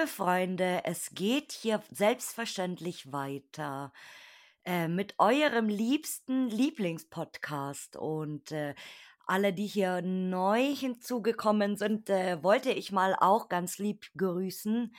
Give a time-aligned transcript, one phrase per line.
[0.00, 3.92] liebe Freunde, es geht hier selbstverständlich weiter
[4.64, 7.96] äh, mit eurem liebsten Lieblingspodcast.
[7.96, 8.74] Und äh,
[9.26, 14.94] alle, die hier neu hinzugekommen sind, äh, wollte ich mal auch ganz lieb grüßen.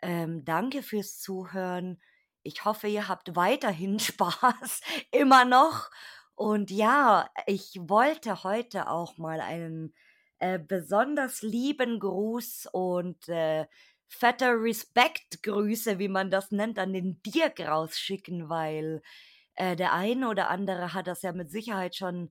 [0.00, 2.00] Ähm, danke fürs Zuhören.
[2.42, 4.80] Ich hoffe, ihr habt weiterhin Spaß,
[5.10, 5.90] immer noch.
[6.34, 9.92] Und ja, ich wollte heute auch mal einen
[10.38, 13.66] äh, besonders lieben Gruß und äh,
[14.08, 19.02] fetter Respekt-Grüße, wie man das nennt, an den Dirk rausschicken, weil
[19.54, 22.30] äh, der eine oder andere hat das ja mit Sicherheit schon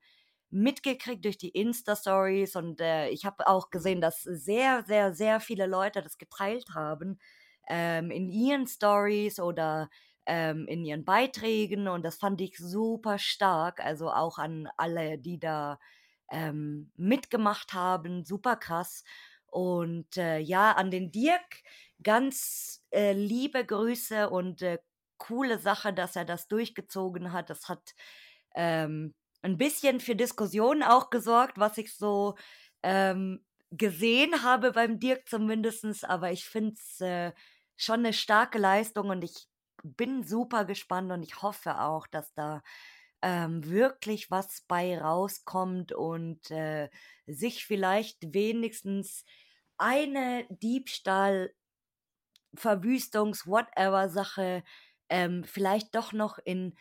[0.49, 5.65] mitgekriegt durch die Insta-Stories und äh, ich habe auch gesehen, dass sehr, sehr, sehr viele
[5.67, 7.19] Leute das geteilt haben
[7.67, 9.89] ähm, in ihren Stories oder
[10.25, 13.79] ähm, in ihren Beiträgen und das fand ich super stark.
[13.83, 15.79] Also auch an alle, die da
[16.31, 19.03] ähm, mitgemacht haben, super krass.
[19.47, 21.63] Und äh, ja, an den Dirk
[22.03, 24.79] ganz äh, liebe Grüße und äh,
[25.17, 27.49] coole Sache, dass er das durchgezogen hat.
[27.49, 27.95] Das hat
[28.55, 32.35] ähm, ein bisschen für Diskussionen auch gesorgt, was ich so
[32.83, 36.05] ähm, gesehen habe beim Dirk zumindest.
[36.05, 37.33] Aber ich finde es äh,
[37.75, 39.47] schon eine starke Leistung und ich
[39.83, 42.61] bin super gespannt und ich hoffe auch, dass da
[43.21, 46.89] ähm, wirklich was bei rauskommt und äh,
[47.25, 49.25] sich vielleicht wenigstens
[49.77, 51.53] eine Diebstahl,
[52.55, 54.63] Verwüstungs, whatever Sache
[55.09, 56.75] ähm, vielleicht doch noch in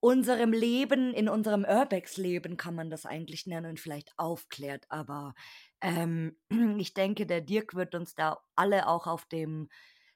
[0.00, 4.84] unserem Leben, in unserem Urbex-Leben kann man das eigentlich nennen und vielleicht aufklärt.
[4.88, 5.34] Aber
[5.80, 6.36] ähm,
[6.78, 9.68] ich denke, der Dirk wird uns da alle auch auf dem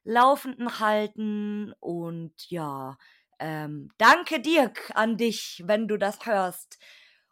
[0.04, 2.96] Laufenden halten und ja,
[3.40, 6.78] ähm, danke Dirk an dich, wenn du das hörst.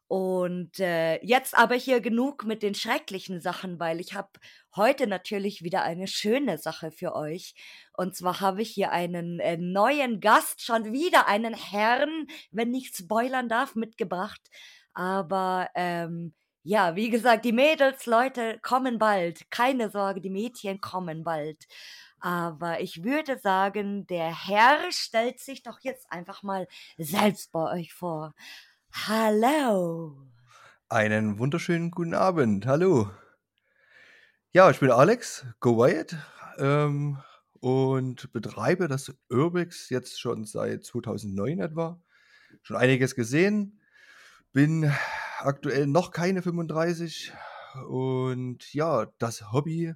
[0.09, 4.31] Und äh, jetzt aber hier genug mit den schrecklichen Sachen, weil ich habe
[4.75, 7.55] heute natürlich wieder eine schöne Sache für euch.
[7.93, 12.89] Und zwar habe ich hier einen äh, neuen Gast, schon wieder einen Herrn, wenn ich
[12.97, 14.41] spoilern darf, mitgebracht.
[14.95, 16.33] Aber ähm,
[16.63, 19.51] ja, wie gesagt, die Mädels, Leute, kommen bald.
[19.51, 21.67] Keine Sorge, die Mädchen kommen bald.
[22.21, 27.95] Aber ich würde sagen, der Herr stellt sich doch jetzt einfach mal selbst bei euch
[27.95, 28.35] vor.
[28.93, 30.17] Hallo.
[30.89, 32.67] Einen wunderschönen guten Abend.
[32.67, 33.11] Hallo.
[34.53, 36.17] Ja, ich bin Alex Go Wired
[36.59, 37.19] ähm,
[37.61, 42.01] und betreibe das Urbex jetzt schon seit 2009 etwa.
[42.63, 43.81] Schon einiges gesehen.
[44.53, 44.91] Bin
[45.39, 47.33] aktuell noch keine 35
[47.87, 49.95] und ja, das Hobby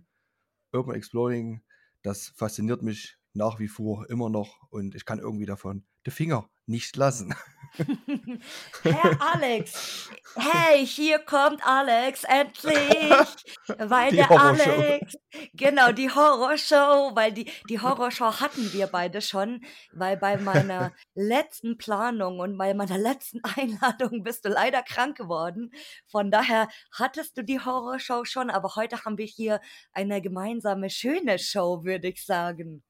[0.73, 1.63] Urban Exploring
[2.03, 6.51] das fasziniert mich nach wie vor immer noch und ich kann irgendwie davon die Finger
[6.73, 7.35] nicht lassen.
[8.83, 13.33] Herr Alex, hey, hier kommt Alex, endlich,
[13.79, 15.17] weil die der Alex,
[15.55, 21.79] genau, die Horrorshow, weil die, die Horrorshow hatten wir beide schon, weil bei meiner letzten
[21.79, 25.73] Planung und bei meiner letzten Einladung bist du leider krank geworden.
[26.11, 29.61] Von daher hattest du die Horrorshow schon, aber heute haben wir hier
[29.93, 32.83] eine gemeinsame schöne Show, würde ich sagen.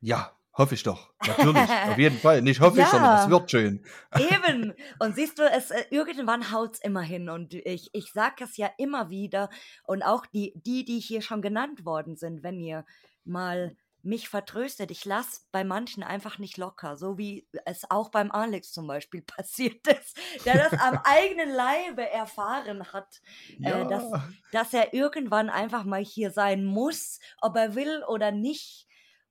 [0.00, 1.10] Ja, Hoffe ich doch.
[1.24, 1.56] Natürlich.
[1.88, 2.42] Auf jeden Fall.
[2.42, 3.84] Nicht hoffe ja, ich, sondern es wird schön.
[4.18, 4.74] Eben.
[4.98, 7.28] Und siehst du, es, äh, irgendwann haut es immer hin.
[7.28, 9.50] Und ich, ich sage es ja immer wieder.
[9.84, 12.84] Und auch die, die, die hier schon genannt worden sind, wenn ihr
[13.24, 14.90] mal mich vertröstet.
[14.90, 19.22] Ich lasse bei manchen einfach nicht locker, so wie es auch beim Alex zum Beispiel
[19.26, 23.20] passiert ist, der das am eigenen Leibe erfahren hat,
[23.58, 23.82] ja.
[23.82, 24.04] äh, dass,
[24.52, 28.87] dass er irgendwann einfach mal hier sein muss, ob er will oder nicht.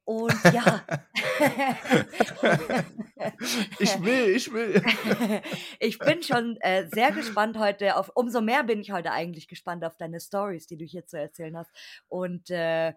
[0.08, 0.86] Und ja.
[3.78, 4.82] ich will, ich will.
[5.82, 9.84] ich bin schon äh, sehr gespannt heute auf, umso mehr bin ich heute eigentlich gespannt
[9.84, 11.70] auf deine Stories, die du hier zu erzählen hast.
[12.08, 12.94] Und äh,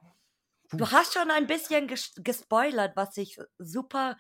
[0.71, 4.17] du hast schon ein bisschen ges gespoilert, was ich super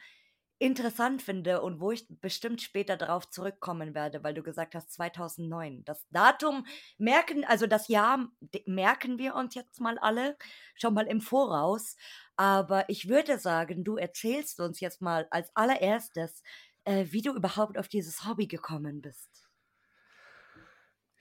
[0.60, 5.84] interessant finde und wo ich bestimmt später darauf zurückkommen werde, weil du gesagt hast 2009.
[5.84, 6.66] Das Datum
[6.98, 8.28] merken, also das Jahr
[8.66, 10.36] merken wir uns jetzt mal alle
[10.74, 11.96] schon mal im Voraus.
[12.36, 16.42] Aber ich würde sagen, du erzählst uns jetzt mal als allererstes,
[16.84, 19.48] äh, wie du überhaupt auf dieses Hobby gekommen bist.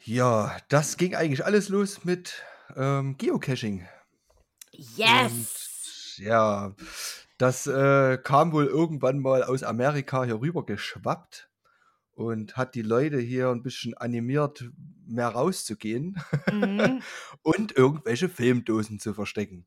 [0.04, 2.44] Ja, das ging eigentlich alles los mit
[2.76, 3.88] ähm, Geocaching.
[4.72, 6.18] Yes!
[6.18, 6.76] Und, ja,
[7.40, 11.50] das äh, kam wohl irgendwann mal aus Amerika hier rüber geschwappt
[12.12, 14.70] und hat die Leute hier ein bisschen animiert,
[15.08, 16.18] mehr rauszugehen
[16.52, 17.02] mhm.
[17.42, 19.66] und irgendwelche Filmdosen zu verstecken.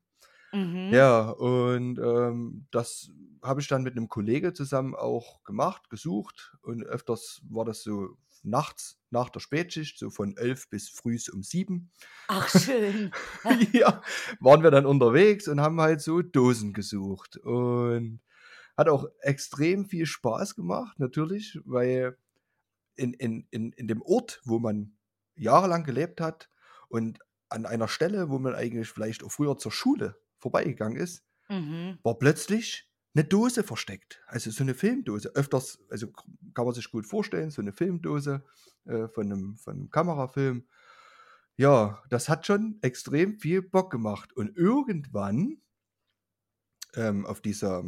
[0.51, 0.91] Mhm.
[0.93, 3.09] Ja, und ähm, das
[3.41, 8.17] habe ich dann mit einem Kollege zusammen auch gemacht, gesucht und öfters war das so
[8.43, 11.89] nachts nach der Spätschicht, so von 11 bis frühs um 7.
[12.27, 13.11] Ach, schön.
[13.71, 14.01] ja,
[14.39, 17.37] waren wir dann unterwegs und haben halt so Dosen gesucht.
[17.37, 18.21] Und
[18.77, 22.17] hat auch extrem viel Spaß gemacht, natürlich, weil
[22.95, 24.95] in, in, in, in dem Ort, wo man
[25.35, 26.49] jahrelang gelebt hat
[26.89, 27.19] und
[27.49, 31.99] an einer Stelle, wo man eigentlich vielleicht auch früher zur Schule vorbeigegangen ist, Mhm.
[32.03, 34.21] war plötzlich eine Dose versteckt.
[34.27, 35.29] Also so eine Filmdose.
[35.35, 36.07] Öfters, also
[36.53, 38.43] kann man sich gut vorstellen, so eine Filmdose
[38.85, 40.65] äh, von, einem, von einem Kamerafilm.
[41.57, 44.33] Ja, das hat schon extrem viel Bock gemacht.
[44.33, 45.61] Und irgendwann
[46.95, 47.83] ähm, auf dieser,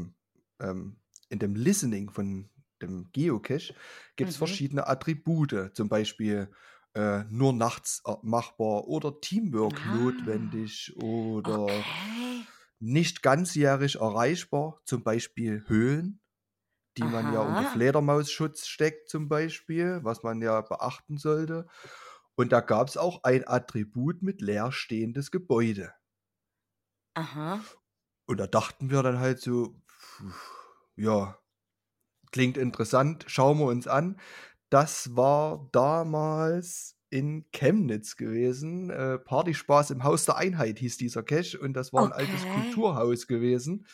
[0.59, 0.97] ähm,
[1.29, 2.49] in dem Listening von
[2.81, 3.73] dem Geocache
[4.15, 4.37] gibt es Mhm.
[4.37, 5.71] verschiedene Attribute.
[5.73, 6.49] Zum Beispiel
[6.93, 9.85] äh, nur nachts äh, machbar oder Teamwork Ah.
[9.85, 12.24] notwendig oder Okay.
[12.79, 16.21] Nicht ganzjährig erreichbar, zum Beispiel Höhlen,
[16.97, 17.65] die man ja unter Aha.
[17.65, 21.67] Fledermausschutz steckt, zum Beispiel, was man ja beachten sollte.
[22.35, 25.93] Und da gab es auch ein Attribut mit leerstehendes Gebäude.
[27.15, 27.65] Aha.
[28.27, 29.81] Und da dachten wir dann halt so,
[30.95, 31.37] ja,
[32.31, 34.19] klingt interessant, schauen wir uns an.
[34.69, 38.89] Das war damals in Chemnitz gewesen.
[38.89, 42.49] Äh, Partyspaß im Haus der Einheit hieß dieser Cache und das war ein altes Okay.
[42.49, 43.87] Kulturhaus gewesen.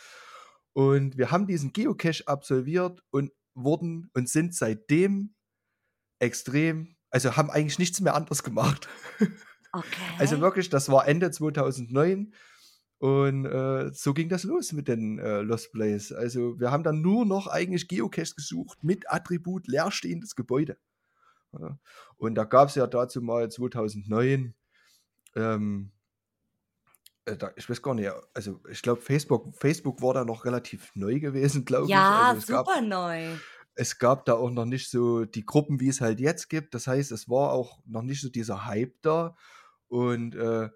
[0.73, 5.35] Und wir haben diesen Geocache absolviert und wurden und sind seitdem
[6.19, 8.89] extrem, also haben eigentlich nichts mehr anderes gemacht.
[10.17, 10.41] Also Okay.
[10.41, 12.33] wirklich, das war Ende 2009
[12.99, 16.11] und äh, so ging das los mit den äh, Lost Place.
[16.11, 20.77] Also wir haben dann nur noch eigentlich Geocaches gesucht mit Attribut leerstehendes Gebäude.
[21.59, 21.77] Ja.
[22.17, 24.55] Und da gab es ja dazu mal 2009,
[25.35, 25.91] ähm,
[27.25, 30.91] äh, da, ich weiß gar nicht, also ich glaube Facebook, Facebook war da noch relativ
[30.95, 31.91] neu gewesen, glaube ich.
[31.91, 33.35] Ja, Also es gab, super neu.
[33.75, 36.73] es gab da auch noch nicht so die Gruppen, wie es halt jetzt gibt.
[36.73, 39.35] Das heißt, es war auch noch nicht so dieser Hype da.
[39.87, 40.69] Und äh,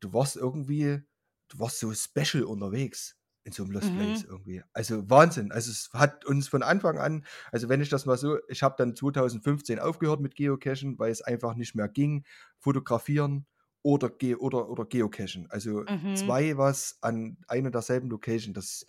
[0.00, 1.02] du warst irgendwie,
[1.48, 4.28] du warst so special unterwegs in so einem Lost Place Mhm.
[4.30, 4.62] irgendwie.
[4.72, 5.50] Also Wahnsinn.
[5.52, 8.74] Also es hat uns von Anfang an, also wenn ich das mal so, ich habe
[8.78, 12.24] dann 2015 aufgehört mit Geocachen, weil es einfach nicht mehr ging,
[12.58, 13.46] fotografieren
[13.82, 15.46] oder, ge oder, oder Geocachen.
[15.50, 16.14] Also Mhm.
[16.16, 18.86] zwei was an ein und derselben Location, das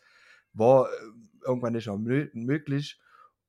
[0.53, 0.95] war äh,
[1.45, 2.99] irgendwann nicht mehr mö- möglich.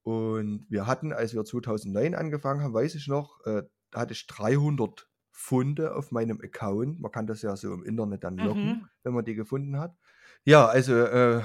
[0.03, 4.27] Und wir hatten, als wir 2009 angefangen haben, weiß ich noch, äh, da hatte ich
[4.27, 7.01] 300 Funde auf meinem Account.
[7.01, 8.89] Man kann das ja so im Internet dann loggen, Mhm.
[9.03, 9.97] wenn man die gefunden hat.
[10.45, 11.43] Ja, also äh,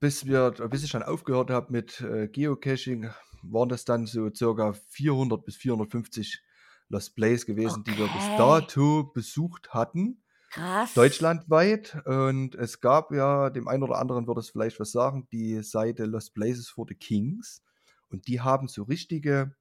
[0.00, 3.10] bis wir, bis ich dann aufgehört habe mit äh, Geocaching,
[3.42, 6.42] waren das dann so circa 400 bis 450
[6.88, 8.34] Lost Plays gewesen, die wir bis Okay.
[8.34, 10.94] dato besucht hatten Krass.
[10.94, 12.02] deutschlandweit.
[12.06, 16.06] Und es gab ja, dem einen oder anderen wird es vielleicht was sagen, die Seite
[16.06, 17.62] Lost Places for the Kings.
[18.10, 19.56] Und die haben so richtige,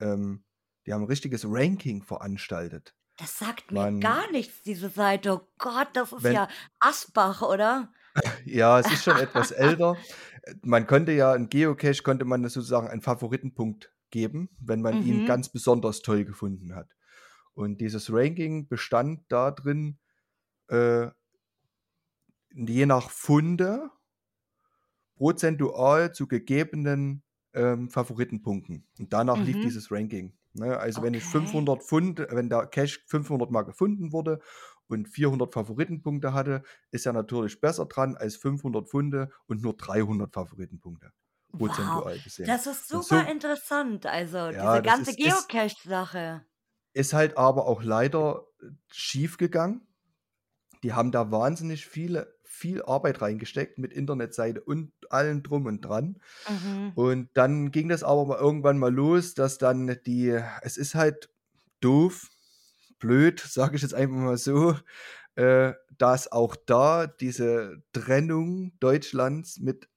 [0.00, 0.44] ähm,
[0.86, 2.94] die haben ein richtiges Ranking veranstaltet.
[3.16, 5.34] Das sagt mir Man, gar nichts, diese Seite.
[5.34, 6.48] Oh Gott, das ist wenn, ja
[6.78, 7.92] Asbach, oder?
[8.54, 10.00] Ja, es ist schon etwas älter.
[10.62, 15.24] Man konnte ja, in Geocache konnte man sozusagen einen Favoritenpunkt geben, wenn man ihn Mhm.
[15.24, 16.90] ganz besonders toll gefunden hat.
[17.54, 19.98] Und dieses Ranking bestand darin,
[20.68, 21.08] äh,
[22.54, 23.90] je nach Funde
[25.16, 27.22] prozentual zu gegebenen
[27.54, 28.86] ähm, Favoritenpunkten.
[28.98, 29.60] Und danach lief Mhm.
[29.60, 30.34] dieses Ranking.
[30.52, 30.78] Ne?
[30.78, 31.24] Also wenn ich Okay.
[31.24, 34.40] 500 Pfund, wenn der Cache 500 Mal gefunden wurde
[34.88, 40.32] und 400 Favoritenpunkte hatte, ist er natürlich besser dran als 500 Funde und nur 300
[40.32, 41.12] Favoritenpunkte.
[41.52, 42.46] Wow, gesehen.
[42.46, 44.06] das ist super so, interessant.
[44.06, 46.44] Also diese ja, das ganze Geocache-Sache.
[46.92, 48.46] ist halt aber auch leider
[48.90, 49.86] schief gegangen.
[50.82, 56.20] Die haben da wahnsinnig viele, viel Arbeit reingesteckt mit Internetseite und allem drum und dran.
[56.48, 56.92] Mhm.
[56.94, 61.30] Und dann ging das aber mal irgendwann mal los, dass dann die, es ist halt
[61.80, 62.28] doof,
[62.98, 64.76] blöd, sage ich jetzt einfach mal so,
[65.34, 69.88] äh, dass auch da diese Trennung Deutschlands mit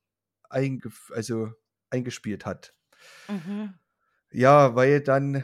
[0.49, 1.51] eingef also
[1.89, 2.73] eingespielt hat.
[3.27, 3.73] Mhm.
[4.31, 5.43] Ja, weil dann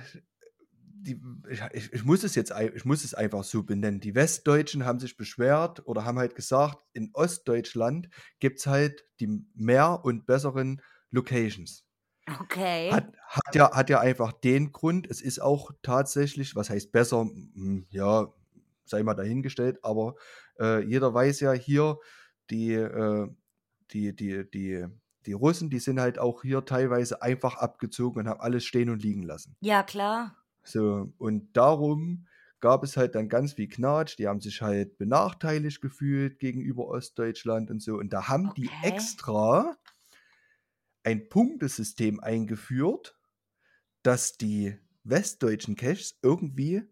[1.07, 3.99] die, ich, ich, muss es jetzt, ich muss es einfach so benennen.
[3.99, 8.09] Die Westdeutschen haben sich beschwert oder haben halt gesagt, in Ostdeutschland
[8.39, 11.86] gibt es halt die mehr und besseren Locations.
[12.29, 12.91] Okay.
[12.91, 17.21] Hat, hat, ja, hat ja einfach den Grund, es ist auch tatsächlich, was heißt besser,
[17.21, 18.33] Hm, ja,
[18.85, 20.15] sei mal dahingestellt, aber
[20.59, 21.97] äh, jeder weiß ja hier,
[22.49, 23.27] die, äh,
[23.91, 24.85] die, die, die,
[25.25, 29.03] die Russen, die sind halt auch hier teilweise einfach abgezogen und haben alles stehen und
[29.03, 29.57] liegen lassen.
[29.61, 30.35] Ja, klar.
[30.63, 32.27] So, und darum
[32.59, 37.71] gab es halt dann ganz viel Knatsch, die haben sich halt benachteiligt gefühlt gegenüber Ostdeutschland
[37.71, 37.95] und so.
[37.95, 38.81] Und da haben die Okay.
[38.81, 39.77] extra
[41.07, 43.17] ein Punktesystem eingeführt,
[44.03, 46.83] dass die westdeutschen Caches irgendwie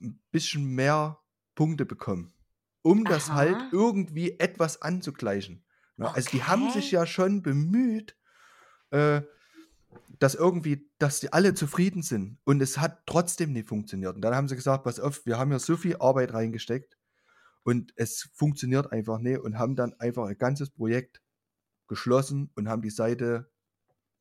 [0.00, 1.20] ein bisschen mehr
[1.54, 2.32] Punkte bekommen,
[2.80, 3.68] um das halt Aha.
[3.70, 5.66] irgendwie etwas anzugleichen.
[5.98, 6.10] Ne?
[6.14, 6.94] Also die haben sich Okay.
[6.94, 8.16] ja schon bemüht,
[8.90, 9.20] äh,
[10.18, 12.38] dass irgendwie, dass die alle zufrieden sind.
[12.44, 14.14] Und es hat trotzdem nicht funktioniert.
[14.14, 16.96] Und dann haben sie gesagt, pass auf, wir haben ja so viel Arbeit reingesteckt
[17.64, 21.21] und es funktioniert einfach nicht und haben dann einfach ein ganzes Projekt
[21.88, 23.50] geschlossen und haben die Seite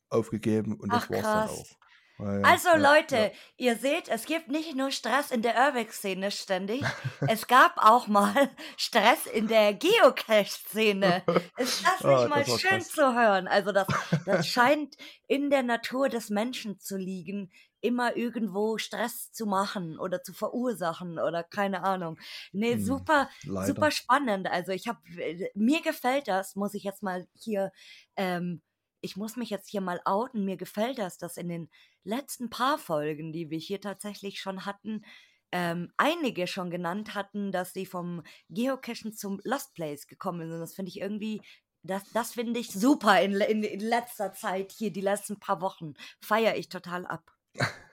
[0.10, 1.68] aufgegeben und Ach das war's dann auch.
[1.68, 1.78] krass.
[2.20, 2.94] Ja, ja, Also ja, ja.
[2.94, 6.84] Leute, ihr seht, es gibt nicht nur Stress in der Urbex-Szene ständig,
[7.28, 8.34] es gab auch mal
[8.78, 11.24] Stress in der Geocache-Szene.
[11.58, 12.90] Ist das Ah, nicht mal das schön krass.
[12.90, 13.48] zu hören?
[13.48, 13.88] Also das,
[14.26, 14.96] das scheint
[15.28, 21.20] in der Natur des Menschen zu liegen, immer irgendwo Stress zu machen oder zu verursachen
[21.20, 22.18] oder keine Ahnung.
[22.52, 23.66] Nee, Hm, super, leider.
[23.66, 24.48] super spannend.
[24.48, 25.00] Also ich habe,
[25.56, 27.72] mir gefällt das, muss ich jetzt mal hier,
[28.16, 28.62] ähm,
[29.02, 31.70] ich muss mich jetzt hier mal outen, mir gefällt das, dass in den
[32.04, 35.04] letzten paar Folgen, die wir hier tatsächlich schon hatten,
[35.52, 40.60] ähm, einige schon genannt hatten, dass sie vom Geocachen zum Lost Place gekommen sind.
[40.60, 41.42] Das finde ich irgendwie,
[41.84, 45.94] das, das finde ich super in, in, in letzter Zeit hier, die letzten paar Wochen.
[46.22, 47.34] Feiere ich total ab.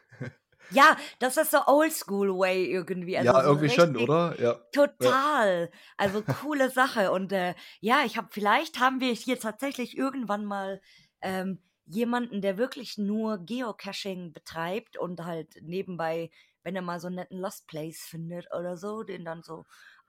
[0.70, 3.16] Ja, das ist so Oldschool Way irgendwie.
[3.16, 4.34] Also Ja, so irgendwie schon, richtig oder?
[4.38, 4.52] Ja.
[4.52, 4.60] Ja.
[4.72, 5.70] total.
[5.96, 7.10] Also coole Sache.
[7.10, 10.80] Und äh, ja, ich habe, vielleicht haben wir hier tatsächlich irgendwann mal
[11.22, 16.30] ähm, jemanden, der wirklich nur Geocaching betreibt und halt nebenbei,
[16.62, 19.64] wenn er mal so einen netten Lost Place findet oder so, den dann so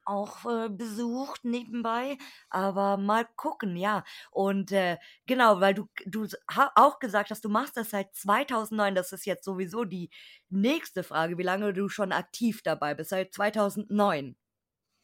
[0.05, 2.17] auch äh, besucht nebenbei.
[2.49, 4.03] Aber mal gucken, ja.
[4.31, 6.27] Und äh, genau, weil du, du
[6.75, 8.95] auch gesagt hast, du machst das seit 2009.
[8.95, 10.09] Das ist jetzt sowieso die
[10.49, 13.09] nächste Frage, wie lange du schon aktiv dabei bist.
[13.09, 14.35] Seit 2009.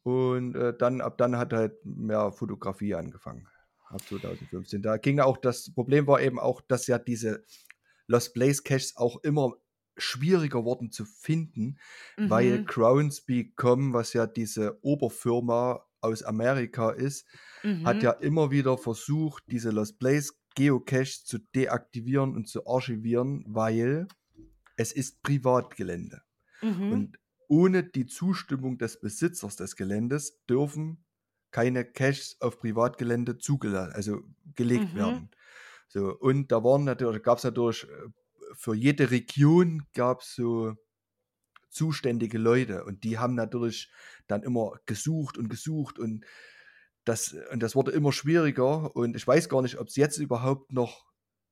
[0.09, 3.47] und äh, dann ab dann hat halt mehr Fotografie angefangen.
[3.89, 4.81] Ab 2015.
[4.81, 7.43] Da ging auch das Problem war eben auch, dass ja diese
[8.07, 9.53] Lost Place Caches auch immer
[9.97, 11.79] schwieriger wurden zu finden,
[12.23, 12.65] weil Mhm.
[12.65, 17.27] Groundspeak.com, was ja diese Oberfirma aus Amerika ist,
[17.83, 18.03] hat Mhm.
[18.03, 24.09] ja immer wieder versucht, diese Lost Place Geocaches zu deaktivieren und zu archivieren, weil
[24.77, 26.21] es ist Privatgelände.
[26.61, 26.99] Mhm.
[26.99, 31.05] Und ohne die Zustimmung des Besitzers des Geländes dürfen
[31.51, 34.21] keine Caches auf Privatgelände zugelassen, also
[34.55, 34.95] gelegt Mhm.
[34.95, 35.31] werden.
[35.89, 38.09] So, und da waren natürlich, gab es natürlich äh,
[38.55, 40.75] für jede Region gab es so
[41.69, 43.91] zuständige Leute und die haben natürlich
[44.27, 46.25] dann immer gesucht und gesucht und
[47.05, 50.73] das, und das wurde immer schwieriger und ich weiß gar nicht, ob es jetzt überhaupt
[50.73, 51.05] noch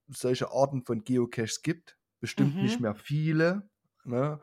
[0.07, 1.97] solche Arten von Geocaches gibt.
[2.19, 2.81] Bestimmt nicht Mhm.
[2.81, 3.69] mehr viele,
[4.05, 4.41] ne?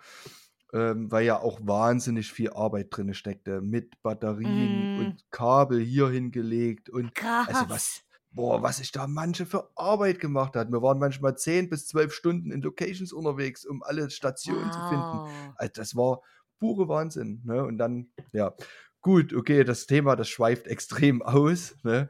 [0.75, 6.09] Ähm, weil ja auch wahnsinnig viel Arbeit drin steckte mit Batterien Mm, und Kabel hier
[6.09, 8.05] hingelegt und also was, krass.
[8.33, 10.73] boah, was sich da manche für Arbeit gemacht hat.
[10.73, 15.19] Wir waren manchmal 10 bis 12 Stunden in Locations unterwegs, um alle Stationen zu finden.
[15.19, 15.29] Wow.
[15.57, 16.23] Also das war
[16.59, 17.43] pure Wahnsinn.
[17.45, 17.65] Ne?
[17.65, 18.53] Und dann, ja,
[19.01, 21.77] gut, okay, das Thema, das schweift extrem aus.
[21.85, 22.09] Ne?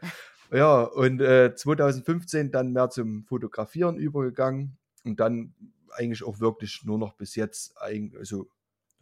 [0.50, 5.54] Ja, und äh, 2015 dann mehr zum Fotografieren übergegangen und dann
[5.96, 8.48] eigentlich auch wirklich nur noch bis jetzt also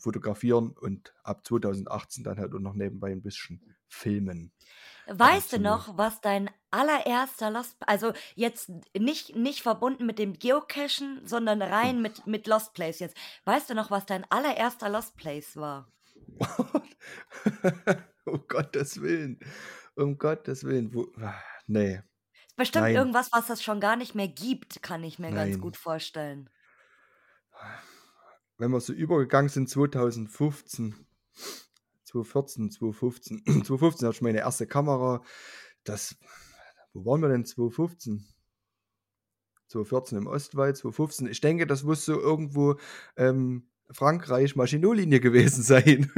[0.02, 4.52] fotografieren und ab 2018 dann halt auch noch nebenbei ein bisschen filmen.
[5.06, 11.21] Weißt du noch, was dein allererster Lost, also jetzt nicht, nicht verbunden mit dem Geocachen,
[11.25, 13.16] sondern rein mit, mit Lost Place jetzt.
[13.44, 15.92] Weißt du noch, was dein allererster Lost Place war?
[18.25, 19.38] um Gottes Willen.
[19.94, 20.94] Um Gottes Willen.
[20.94, 21.35] Wo, ah,
[21.66, 21.97] nee,
[22.47, 25.52] Ist bestimmt nein, irgendwas, was es schon gar nicht mehr gibt, kann ich mir ganz
[25.52, 25.61] nein.
[25.61, 26.49] gut vorstellen.
[28.62, 30.95] Wenn wir so übergegangen sind 2015,
[32.04, 35.21] 2014, 2015, 2015 hatte ich meine erste Kamera.
[35.83, 36.14] Das,
[36.92, 38.25] wo waren wir denn 2015?
[39.66, 41.26] 2014 im Ostwald, 2015.
[41.26, 42.76] Ich denke, das muss so irgendwo
[43.16, 46.12] ähm, Frankreich Maschinolinie gewesen sein.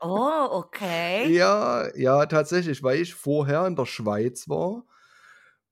[0.00, 1.32] Oh, okay.
[1.32, 4.84] ja, ja, tatsächlich, weil ich vorher in der Schweiz war,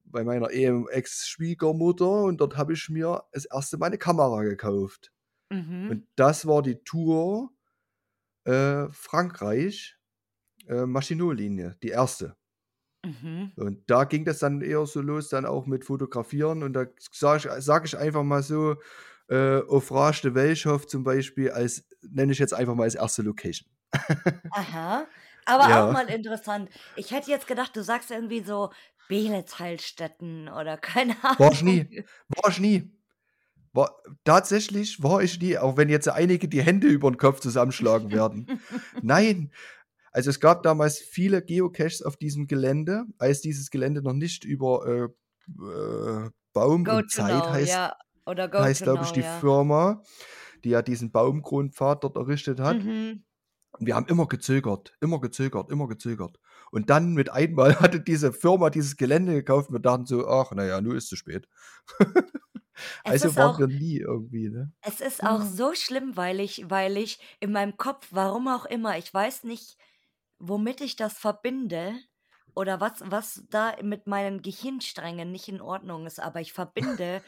[0.07, 5.13] bei meiner Ex-Schwiegermutter und dort habe ich mir das erste Mal eine Kamera gekauft.
[5.51, 5.91] Mhm.
[5.91, 7.51] Und das war die Tour
[8.45, 9.97] äh, Frankreich
[10.69, 12.37] äh, Maschinolinie, die erste.
[13.05, 13.53] Mhm.
[13.57, 16.63] Und da ging das dann eher so los, dann auch mit Fotografieren.
[16.63, 18.77] Und da sage ich, sag ich einfach mal so,
[19.29, 23.69] äh, Offrage de Welschhof zum Beispiel, als nenne ich jetzt einfach mal als erste Location.
[24.51, 25.09] Aha.
[25.45, 26.71] Aber auch Ja, mal interessant.
[26.97, 28.73] Ich hätte jetzt gedacht, du sagst irgendwie so
[29.09, 31.87] Beelitz-Heilstätten oder keine war ich Ahnung.
[31.91, 32.05] nie.
[32.29, 32.96] War ich nie.
[33.77, 38.11] War, tatsächlich war ich nie, auch wenn jetzt einige die Hände über den Kopf zusammenschlagen
[38.11, 38.61] werden.
[39.03, 39.53] Nein,
[40.13, 44.87] also es gab damals viele Geocaches auf diesem Gelände, als dieses Gelände noch nicht über
[44.87, 45.05] äh,
[45.63, 47.95] äh, Baum Go und Zeit know, heißt, ja.
[48.25, 49.39] Oder Go heißt glaube ich, die ja.
[49.41, 50.03] Firma,
[50.65, 52.83] die ja diesen Baumgrundpfad dort errichtet hat.
[52.83, 53.25] Mhm.
[53.73, 56.39] Und wir haben immer gezögert, immer gezögert, immer gezögert.
[56.71, 60.51] Und dann mit einmal hatte diese Firma dieses Gelände gekauft und wir dachten so, ach,
[60.53, 61.47] naja, nun ist zu spät.
[63.03, 64.73] Es also ist waren auch wir nie irgendwie, ne?
[64.83, 65.43] es ist auch Ja.
[65.43, 69.77] so schlimm, weil ich weil ich in meinem Kopf, warum auch immer, ich weiß nicht,
[70.39, 71.97] womit ich das verbinde
[72.55, 77.23] oder was was da mit meinen Gehirnsträngen nicht in Ordnung ist, aber ich verbinde,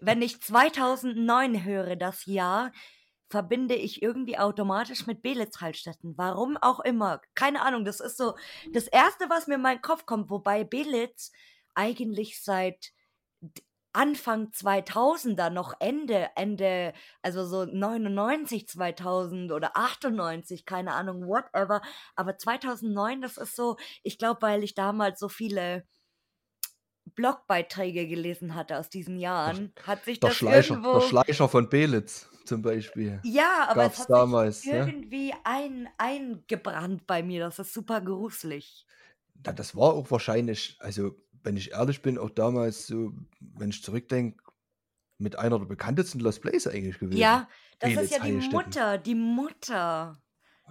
[0.00, 2.72] wenn ich 2009 höre, das Jahr,
[3.30, 6.14] verbinde ich irgendwie automatisch mit Belitz-Heilstätten.
[6.18, 7.20] Warum auch immer.
[7.34, 8.34] Keine Ahnung, das ist so
[8.72, 11.32] das Erste, was mir in meinen Kopf kommt, wobei Belitz
[11.74, 12.92] eigentlich seit
[13.92, 21.82] Anfang 2000er, noch Ende Ende also so 99, 2000 oder 98, keine Ahnung, whatever.
[22.16, 25.84] Aber 2009, das ist so ich glaube, weil ich damals so viele
[27.14, 31.48] Blogbeiträge gelesen hatte aus diesen Der, Jahren, hat sich der das Schleicher, der irgendwo Schleicher
[31.48, 33.20] von Belitz zum Beispiel.
[33.24, 34.78] Ja, aber es hat sich damals, ne?
[34.78, 37.40] irgendwie ein eingebrannt bei mir.
[37.40, 38.86] Das ist super gruselig.
[39.44, 43.82] Ja, das war auch wahrscheinlich, also wenn ich ehrlich bin, auch damals so, wenn ich
[43.82, 44.42] zurückdenke,
[45.18, 47.20] mit einer der bekanntesten Lost Plays eigentlich gewesen.
[47.20, 48.32] Ja, das ist Belitz ja die.
[48.32, 50.22] Mutter, die Mutter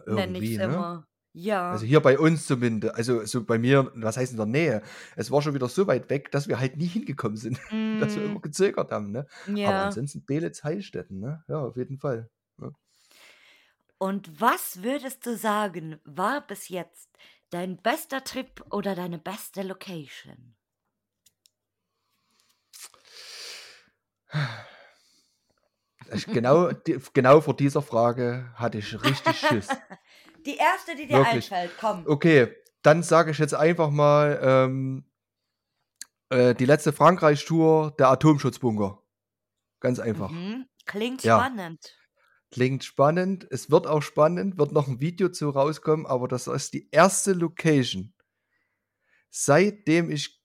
[0.08, 0.88] nenne Irgendwie, ich's ne?
[0.88, 1.08] immer.
[1.70, 1.88] Also Ja.
[1.88, 4.84] hier bei uns zumindest, also so bei mir, was heißt in der Nähe?
[5.18, 7.60] Es war schon wieder so weit weg, dass wir halt nie hingekommen sind,
[8.00, 8.42] dass wir immer Mhm.
[8.42, 9.28] gezögert haben, ne?
[9.64, 9.82] Aber Ja.
[9.82, 11.44] ansonsten Belitz Heilstätten, ne?
[11.50, 12.30] Ja, auf jeden Fall.
[12.62, 12.72] Ja.
[13.98, 17.10] Und was würdest du sagen, war bis jetzt
[17.52, 20.56] dein bester Trip oder deine beste Location?
[26.28, 29.68] Genau, die, genau vor dieser Frage hatte ich richtig Schiss.
[30.46, 31.54] Die erste, die dir Wirklich.
[31.54, 32.04] einfällt, komm.
[32.08, 35.06] Okay, dann sage ich jetzt einfach mal ähm,
[36.30, 39.04] äh, die letzte Frankreich-Tour, der Atomschutzbunker.
[39.82, 40.32] Ganz einfach.
[40.32, 40.66] Mhm.
[40.88, 41.96] Klingt Ja, spannend.
[42.50, 43.46] klingt spannend.
[43.52, 47.34] Es wird auch spannend, wird noch ein Video zu rauskommen, aber das ist die erste
[47.34, 48.16] Location,
[49.30, 50.41] seitdem ich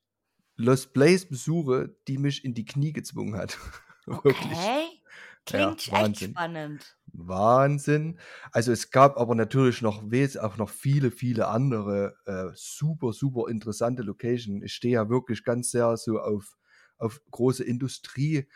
[0.57, 3.59] Lost Place besuche, die mich in die Knie gezwungen hat.
[4.07, 4.61] Wirklich.
[4.61, 5.01] Okay.
[5.53, 6.40] Ja, Klingt echt Wahnsinn.
[6.40, 6.99] spannend.
[7.12, 8.19] Wahnsinn.
[8.53, 14.03] Also es gab aber natürlich noch auch noch viele, viele andere äh, super, super interessante
[14.03, 14.64] Locations.
[14.64, 16.57] Ich stehe ja wirklich ganz sehr so auf,
[16.99, 18.49] auf große Industrie,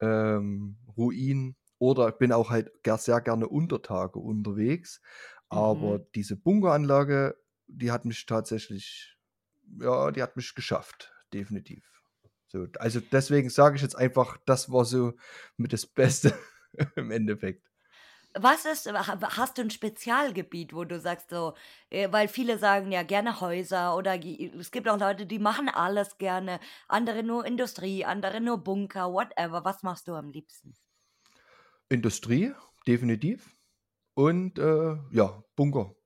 [0.00, 5.00] ähm, Ruinen oder bin auch halt sehr gerne unter Tage unterwegs.
[5.48, 6.06] Aber Mhm.
[6.14, 9.16] diese Bunkeranlage, die hat mich tatsächlich,
[9.80, 11.84] ja, die hat mich geschafft, definitiv.
[12.48, 15.14] So, also deswegen sage ich jetzt einfach, das war so
[15.56, 16.38] mit das Beste
[16.96, 17.68] im Endeffekt.
[18.34, 21.54] Was ist ha hast du 'n Spezialgebiet, wo du sagst so
[21.90, 26.18] äh, weil viele sagen ja gerne Häuser oder es gibt auch Leute, die machen alles
[26.18, 29.64] gerne, andere nur Industrie, andere nur Bunker, whatever.
[29.64, 30.74] Was machst du am liebsten?
[31.90, 32.52] Industrie,
[32.86, 33.56] definitiv.
[34.14, 35.96] Und, äh, ja, Bunker.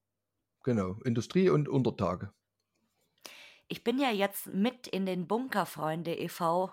[0.65, 2.33] Genau, Industrie und Untertage.
[3.71, 6.71] Ich bin ja jetzt mit in den Bunkerfreunde e.V.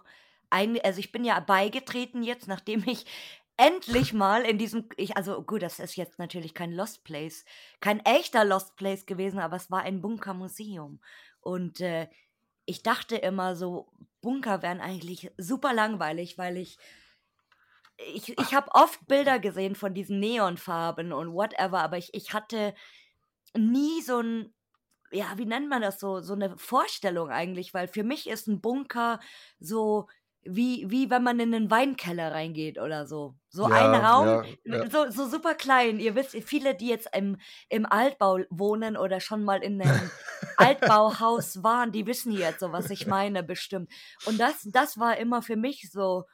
[0.50, 3.06] ein also, ich bin ja beigetreten jetzt, nachdem ich
[3.58, 7.46] endlich mal in diesem ich also gut, das ist jetzt natürlich kein Lost Place,
[7.82, 11.02] kein echter Lost Place gewesen, aber es war ein Bunkermuseum.
[11.42, 12.08] Und, äh,
[12.66, 16.78] ich dachte immer so, Bunker wären eigentlich super langweilig, weil ich
[18.14, 22.74] ich ich habe oft Bilder gesehen von diesen Neonfarben und whatever, aber ich ich hatte
[23.58, 24.54] nie so 'n
[25.12, 28.62] ja, wie nennt man das so so 'ne Vorstellung eigentlich, weil für mich ist 'n
[28.62, 29.20] Bunker
[29.60, 30.08] so
[30.44, 33.36] wie wie wenn man in 'nen Weinkeller reingeht oder so.
[33.50, 34.90] So ein Ja, Raum, ja, ja.
[34.90, 36.00] so so super klein.
[36.00, 37.38] Ihr wisst viele, die jetzt im
[37.70, 40.12] im Altbau wohnen oder schon mal in 'nem
[40.56, 43.92] Altbauhaus waren, die wissen jetzt so, was ich meine bestimmt.
[44.22, 46.26] Und das das war immer für mich so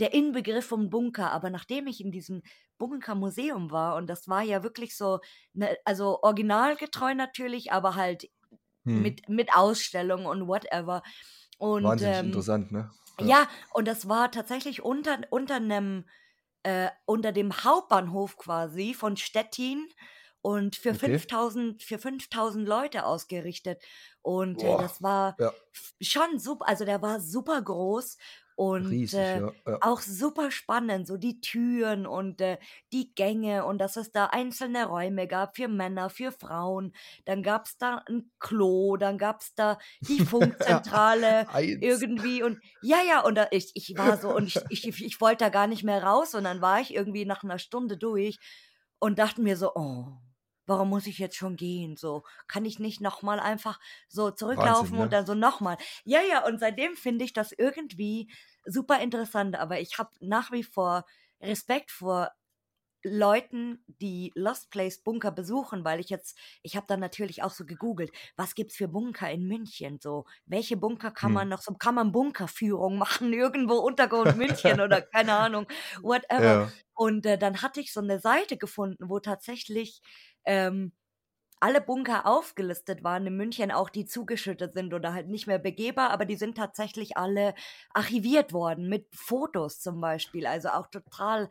[0.00, 1.32] der Inbegriff vom Bunker.
[1.32, 2.42] Aber nachdem ich in diesem
[2.78, 5.20] Bunkermuseum war und das war ja wirklich so
[5.54, 8.28] 'ne also, originalgetreu natürlich, aber halt
[8.86, 9.14] Mhm.
[9.14, 11.02] mit mit Ausstellung und whatever.
[11.58, 12.90] Und, Wahnsinnig ähm interessant, ne?
[13.18, 13.34] Ja.
[13.34, 16.06] ja, und das war tatsächlich unter unter 'nem
[16.64, 19.88] äh, unter dem Hauptbahnhof quasi von Stettin
[20.42, 21.22] und für Okay.
[21.28, 23.82] 5.000 für 5.000 Leute ausgerichtet.
[24.22, 25.60] Und, äh, das war ja.
[26.02, 28.16] schon super, also der war super groß
[28.60, 29.78] und Riesig, äh, ja, ja.
[29.80, 32.58] auch super spannend, so die Türen und äh,
[32.92, 36.92] die Gänge und dass es da einzelne Räume gab für Männer, für Frauen.
[37.24, 42.98] Dann gab es da ein Klo, dann gab es da die Funkzentrale irgendwie und ja,
[43.00, 45.82] ja, und da, ich, ich war so und ich, ich, ich wollte da gar nicht
[45.82, 48.38] mehr raus und dann war ich irgendwie nach einer Stunde durch
[48.98, 50.04] und dachte mir so, oh,
[50.70, 51.96] warum muss ich jetzt schon gehen?
[51.96, 55.10] So, kann ich nicht nochmal einfach so zurücklaufen Wahnsinn, und ne?
[55.10, 55.76] dann so nochmal.
[56.04, 58.30] Ja, ja, und seitdem finde ich das irgendwie
[58.64, 61.04] super interessant, aber ich habe nach wie vor
[61.40, 62.30] Respekt vor
[63.02, 67.64] Leuten, die Lost Place Bunker besuchen, weil ich jetzt, ich habe dann natürlich auch so
[67.64, 69.98] gegoogelt, was gibt's für Bunker in München?
[70.02, 71.50] So, welche Bunker kann man Hm.
[71.50, 75.66] noch so, kann man Bunkerführung machen, irgendwo Untergrund München oder keine Ahnung,
[76.02, 76.58] whatever.
[76.58, 76.72] Ja.
[76.94, 80.02] Und äh, dann hatte ich so eine Seite gefunden, wo tatsächlich
[80.44, 80.92] ähm,
[81.60, 86.10] alle Bunker aufgelistet waren in München, auch die zugeschüttet sind oder halt nicht mehr begehbar,
[86.10, 87.54] aber die sind tatsächlich alle
[87.94, 91.48] archiviert worden mit Fotos zum Beispiel, also auch total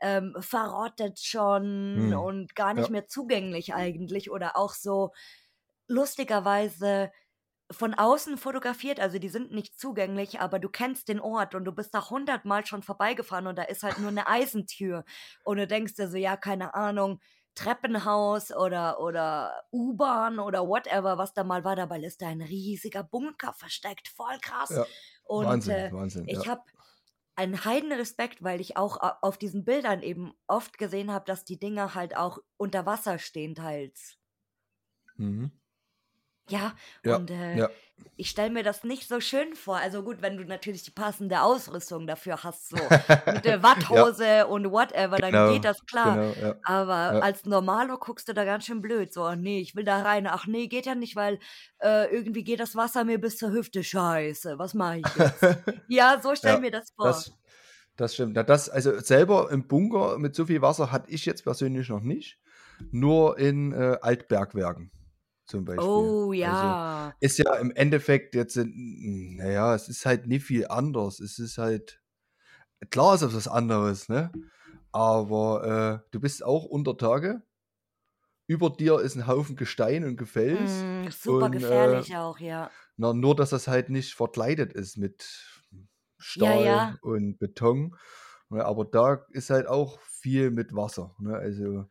[0.00, 2.14] ähm, verrottet schon Hm.
[2.14, 2.90] und gar nicht Ja.
[2.90, 5.12] mehr zugänglich eigentlich oder auch so
[5.88, 7.10] lustigerweise
[7.72, 11.72] von außen fotografiert, also die sind nicht zugänglich, aber du kennst den Ort und du
[11.72, 15.04] bist da hundertmal schon vorbeigefahren und da ist halt nur eine Eisentür
[15.44, 17.20] und du denkst dir so, ja, keine Ahnung,
[17.54, 23.02] Treppenhaus oder, oder U-Bahn oder whatever, was da mal war, dabei ist da ein riesiger
[23.04, 24.76] Bunker versteckt, voll krass.
[24.76, 24.86] Ja.
[25.24, 26.48] Und Wahnsinn, äh, Wahnsinn, ich ja.
[26.48, 26.62] habe
[27.36, 31.58] einen Heidenrespekt, weil ich auch a- auf diesen Bildern eben oft gesehen habe, dass die
[31.58, 34.18] Dinger halt auch unter Wasser stehen teils.
[35.18, 35.50] Mhm.
[36.48, 37.70] Ja, Ja, und äh, ja.
[38.16, 39.76] Ich stelle mir das nicht so schön vor.
[39.78, 42.76] Also gut, wenn du natürlich die passende Ausrüstung dafür hast, so
[43.28, 46.14] mit der Ja, Watthose und whatever, dann geht genau, das klar.
[46.16, 46.54] genau, ja.
[46.62, 47.20] Aber Ja.
[47.20, 49.12] als Normalo guckst du da ganz schön blöd.
[49.12, 50.26] So, ach nee, ich will da rein.
[50.26, 51.38] Ach nee, geht ja nicht, weil
[51.82, 53.82] äh, irgendwie geht das Wasser mir bis zur Hüfte.
[53.84, 55.48] Scheiße, was mache ich jetzt?
[55.86, 57.06] Ja, so stell Ja, mir das vor.
[57.08, 57.32] das,
[57.96, 58.34] das stimmt.
[58.34, 62.00] Na, das, also selber im Bunker mit so viel Wasser hatte ich jetzt persönlich noch
[62.00, 62.38] nicht.
[62.90, 64.90] Nur in äh, Altbergwerken
[65.50, 65.86] zum Beispiel.
[65.86, 67.14] Oh Also ja.
[67.20, 71.20] ist ja im Endeffekt jetzt, naja, es ist halt nicht viel anders.
[71.20, 72.00] Es ist halt,
[72.90, 74.32] klar ist es was anderes, ne?
[74.92, 77.42] Aber äh, du bist auch unter Tage.
[78.46, 80.84] Über dir ist ein Haufen Gestein und Gefels.
[80.84, 82.70] Mm, super Und äh, gefährlich auch, ja.
[82.96, 85.24] na, nur, dass das halt nicht verkleidet ist mit
[86.34, 86.96] Ja, Stahl ja.
[87.02, 87.96] und Beton.
[88.50, 91.14] Ne, aber da ist halt auch viel mit Wasser.
[91.18, 91.36] Ne?
[91.36, 91.86] Also,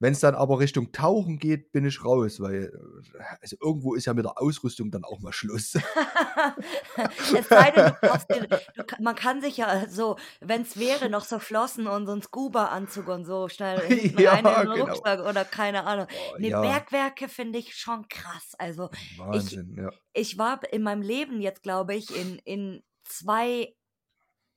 [0.00, 4.06] wenn es dann aber Richtung Tauchen geht, bin ich raus, weil äh, also irgendwo ist
[4.06, 5.74] ja mit der Ausrüstung dann auch mal Schluss.
[7.36, 11.24] es sei denn, du dir, du, man kann sich ja so, wenn es wäre, noch
[11.24, 14.86] so Flossen und so einen Scuba-Anzug und so schnell hinten rein in ja, den genau.
[14.86, 16.06] Rucksack oder keine Ahnung.
[16.10, 18.54] Oh, Ne, ja, Bergwerke finde ich schon krass.
[18.58, 19.90] Also ich, Wahnsinn, ja.
[20.14, 23.74] ich war in meinem Leben jetzt, glaube ich, in, in zwei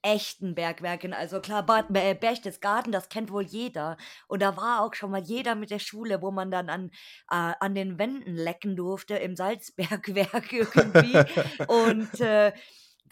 [0.03, 1.13] echten Bergwerken.
[1.13, 3.97] Also klar, Bad äh, Berchtesgaden, das kennt wohl jeder.
[4.27, 6.91] Und da war auch schon mal jeder mit der Schule, wo man dann an,
[7.31, 11.17] äh, an den Wänden lecken durfte im Salzbergwerk irgendwie.
[11.67, 12.51] Und äh,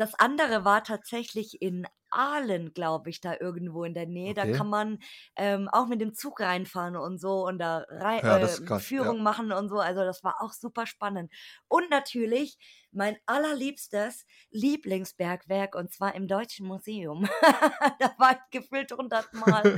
[0.02, 4.34] das andere war tatsächlich in Aalen, glaube ich, da irgendwo in der Nähe.
[4.34, 4.48] Da Okay.
[4.48, 5.00] kann man
[5.38, 9.14] ähm, auch mit dem Zug reinfahren und so und da rei Ja, äh, krass, ja.
[9.14, 9.80] Führung machen und so.
[9.80, 11.32] Also das war auch super spannend.
[11.70, 12.58] Und natürlich
[12.92, 17.30] mein allerliebstes Lieblingsbergwerk und zwar im Deutschen Museum.
[18.00, 19.70] da war ich gefühlt hundertmal.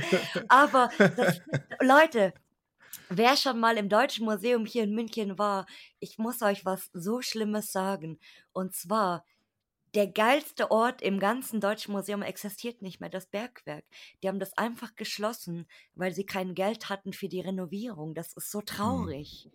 [0.48, 1.40] Aber das,
[1.80, 2.34] Leute,
[3.08, 5.66] wer schon mal im Deutschen Museum hier in München war,
[6.00, 8.18] ich muss euch was so Schlimmes sagen.
[8.52, 9.24] Und zwar,
[9.94, 13.84] der geilste Ort im ganzen Deutschen Museum existiert nicht mehr, das Bergwerk.
[14.22, 18.14] Die haben das einfach geschlossen, weil sie kein Geld hatten für die Renovierung.
[18.14, 19.14] Das ist so Hm.
[19.14, 19.50] traurig.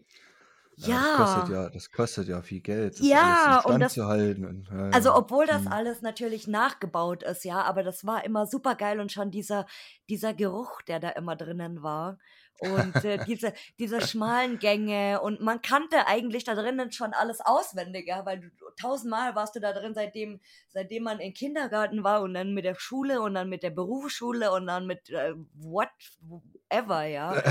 [0.78, 1.70] Ja, das kostet Ja.
[1.70, 4.46] das kostet ja viel Geld, das Ja, instand das zu halten.
[4.46, 5.68] Und, ja, also obwohl das Hm.
[5.68, 9.68] alles natürlich nachgebaut ist, ja, aber das war immer super geil und schon dieser,
[10.10, 12.18] dieser Geruch, der da immer drinnen war.
[12.60, 18.08] Und äh, diese, diese schmalen Gänge und man kannte eigentlich da drinnen schon alles auswendig,
[18.08, 22.34] ja, weil du tausendmal warst du da drin, seitdem, seitdem man im Kindergarten war und
[22.34, 27.42] dann mit der Schule und dann mit der Berufsschule und dann mit äh, whatever, ja.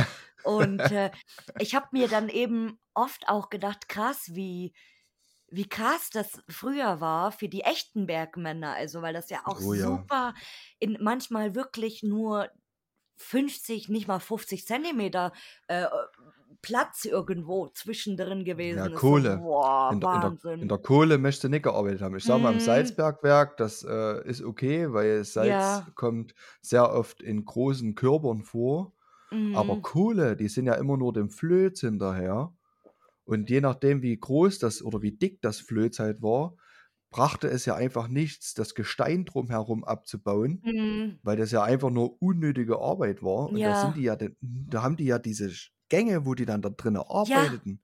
[0.44, 1.10] Und äh,
[1.58, 4.72] ich habe mir dann eben oft auch gedacht, krass, wie,
[5.48, 8.74] wie krass das früher war für die echten Bergmänner.
[8.74, 9.86] Also, weil das ja auch Oh ja.
[9.86, 10.34] super
[10.78, 12.50] in manchmal wirklich nur
[13.18, 15.32] 50, nicht mal 50 Zentimeter
[15.68, 15.86] äh,
[16.62, 19.06] Platz irgendwo zwischendrin Ja, gewesen ist.
[19.06, 19.46] So, Kohle.
[19.46, 20.68] boah, In der, in, der, in Wahnsinn.
[20.68, 22.16] der Kohle möchte ich nicht gearbeitet haben.
[22.16, 26.92] Ich sage mal, im Mm, Salzbergwerk, das äh, ist okay, weil Salz ja, kommt sehr
[26.92, 28.92] oft in großen Körpern vor.
[29.52, 29.82] Aber mhm.
[29.82, 32.54] Kohle, die sind ja immer nur dem Flöz hinterher.
[33.24, 36.56] Und je nachdem, wie groß das oder wie dick das Flöz halt war,
[37.10, 41.18] brachte es ja einfach nichts, das Gestein drumherum abzubauen, Mhm.
[41.22, 43.52] weil das ja einfach nur unnötige Arbeit war.
[43.52, 44.04] Und da sind die Ja.
[44.04, 45.52] ja da haben die ja diese
[45.88, 47.62] Gänge, wo die dann da drinnen Ja.
[47.62, 47.82] arbeiteten,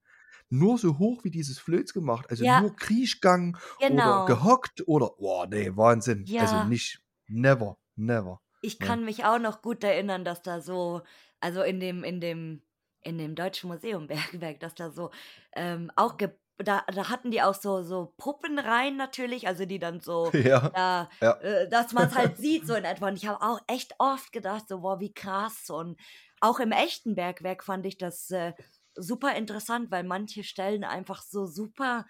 [0.50, 2.26] nur so hoch wie dieses Flöz gemacht.
[2.30, 2.46] Also Ja.
[2.46, 3.56] nur Kriechgang
[3.86, 4.24] oder Genau.
[4.24, 6.30] gehockt oder boah, ne, Wahnsinn.
[6.36, 6.64] Also Ja.
[6.64, 11.02] nicht never, never, Ich kann mich auch noch gut erinnern, dass da so
[11.40, 12.62] also in dem in dem
[13.02, 14.06] in dem Deutschen Museum
[14.42, 15.10] Bergwerk, dass da so,
[15.54, 20.00] ähm, auch ge da da hatten die auch so so Puppenreihen natürlich, also die dann
[20.00, 21.40] so Ja, da ja.
[21.40, 23.08] äh, dass man's halt sieht so in etwa.
[23.08, 26.00] Und ich habe auch echt oft gedacht so: „Wow, wie krass.“ Und
[26.40, 28.54] auch im echten Bergwerk fand ich das, äh,
[28.96, 32.06] super interessant, weil manche Stellen einfach so super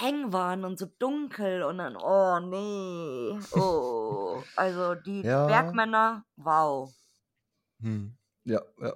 [0.00, 4.44] eng waren und so dunkel und dann oh ne, oh.
[4.56, 5.38] Also die Ja.
[5.46, 6.94] Bergmänner, wow.
[7.80, 8.16] Mhm.
[8.44, 8.94] Ja, ja.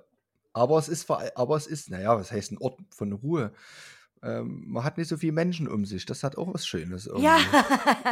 [0.54, 3.52] Aber es ist aber es ist, na ja, was heißt 'n Ort von Ruhe?
[4.22, 6.06] Ähm, man hat nicht so viel Menschen um sich.
[6.06, 7.58] Das hat auch was Schönes Ja, irgendwie.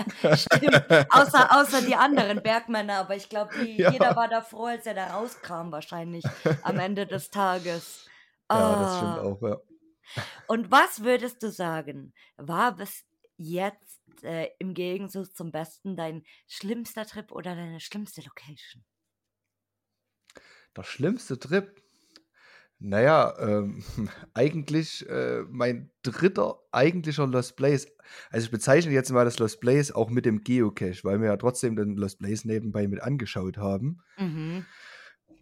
[0.34, 0.84] stimmt.
[1.08, 4.16] Außer außer die anderen Bergmänner, aber ich glaube, die jeder Ja.
[4.16, 8.00] war da froh, als er da rauskam wahrscheinlich am Ende des Tages.
[8.52, 9.20] Ja, das stimmt Ah.
[9.20, 9.58] auch, ja.
[10.46, 13.04] Und was würdest du sagen, war bis
[13.36, 18.84] jetzt, äh, im Gegensatz zum Besten dein schlimmster Trip oder deine schlimmste Location?
[20.76, 21.79] Der schlimmste Trip?
[22.82, 23.82] Na ja, ähm,
[24.34, 26.54] eigentlich, äh, mein 3.
[26.72, 27.86] eigentlicher Lost Place.
[28.30, 31.36] Also, ich bezeichne jetzt mal das Lost Place auch mit dem Geocache, weil wir ja
[31.36, 33.98] trotzdem den Lost Place nebenbei mit angeschaut haben.
[34.18, 34.64] Mhm.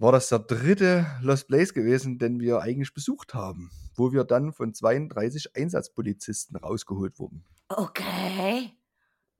[0.00, 1.06] War das der 3.
[1.22, 7.18] Lost Place gewesen, den wir eigentlich besucht haben, wo wir dann von 32 Einsatzpolizisten rausgeholt
[7.20, 7.44] wurden.
[7.68, 8.72] Okay.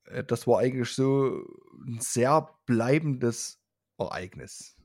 [0.05, 1.45] Äh, das war eigentlich so
[1.87, 3.61] 'n sehr bleibendes
[3.99, 4.77] Ereignis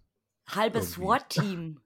[0.47, 0.91] Halbes.
[0.93, 1.79] SWAT-Team.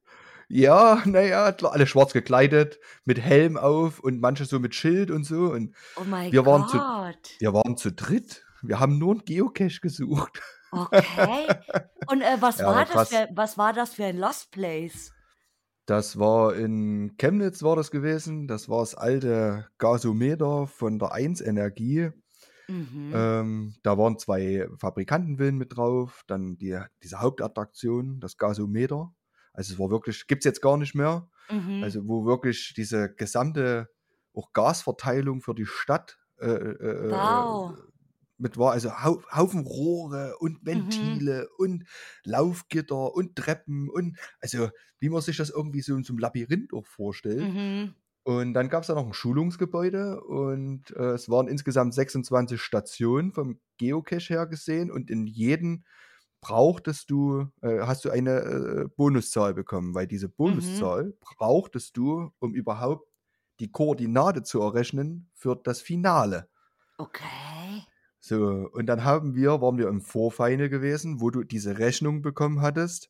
[0.52, 5.12] Ja, na ja, klar, alle schwarz gekleidet, mit Helm auf und manche so mit Schild
[5.12, 7.40] und so und Oh mein wir waren zu Gott.
[7.40, 8.46] wir waren zu dritt.
[8.62, 10.42] Wir haben nur 'n Geocache gesucht.
[10.74, 11.56] Okay.
[12.06, 15.14] Und, äh, was Ja, war das für was war das für ein Lost Place?
[15.90, 18.46] Das war in Chemnitz war das gewesen.
[18.50, 22.10] Das war das alte Gasometer von der 1 Energie.
[22.70, 23.14] Mhm.
[23.14, 29.14] Ähm, da waren 2 Fabrikantenvillen mit drauf, dann die diese Hauptattraktion, das Gasometer.
[29.58, 31.30] Also, es war wirklich gibt's jetzt gar nicht mehr.
[31.50, 31.88] Mhm.
[31.88, 33.90] Also, wo wirklich diese gesamte
[34.36, 37.78] auch Gasverteilung für die Stadt, äh, äh, äh, Wow.
[38.40, 38.74] mit war.
[38.74, 41.28] Also, Hau Haufen Rohre und Mhm.
[41.32, 41.86] Ventile und
[42.24, 46.74] Laufgitter und Treppen und also, wie man sich das irgendwie so in so 'nem Labyrinth
[46.74, 47.56] auch vorstellt.
[47.56, 47.98] Mhm.
[48.24, 53.60] Und dann gab's da noch 'n Schulungsgebäude und, äh, es waren insgesamt 26 Stationen vom
[53.78, 55.86] Geocache her gesehen und in jedem
[56.48, 60.90] brauchtest du äh, hast du eine, äh, Bonuszahl bekommen, weil diese Mhm.
[60.90, 63.08] Bonuszahl brauchtest du, um überhaupt
[63.60, 66.50] die Koordinate zu errechnen für das Finale.
[67.00, 67.88] Okay.
[68.20, 72.62] So, und dann haben wir waren wir im Vorfinal gewesen, wo du diese Rechnung bekommen
[72.62, 73.10] hattest,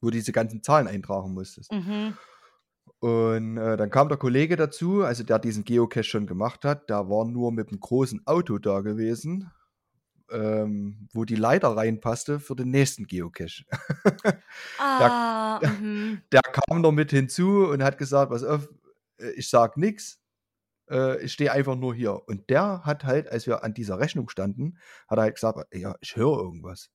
[0.00, 1.72] wo du diese ganzen Zahlen eintragen musstest.
[1.72, 2.18] Mhm.
[3.00, 7.08] Und, äh, dann kam der Kollege dazu, also der diesen Geocache schon gemacht hat, der
[7.08, 9.52] war nur mit 'm großen Auto da gewesen,
[10.32, 13.64] ähm, wo die Leiter reinpasste für den nächsten Geocache.
[14.98, 16.22] Der Ah, mhm.
[16.32, 18.68] der kam noch mit hinzu und hat gesagt: „Pass auf,
[19.18, 20.20] äh, ich sage nix.
[20.90, 24.28] Äh, ich stehe einfach nur hier.“ Und der hat halt, als wir an dieser Rechnung
[24.30, 26.90] standen, hat er halt gesagt: „Ja, ich höre irgendwas.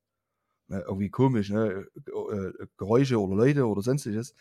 [0.69, 1.88] Ne, irgendwie komisch, ne?
[2.08, 4.36] Äh, Geräusche oder Leute oder Sonstiges.“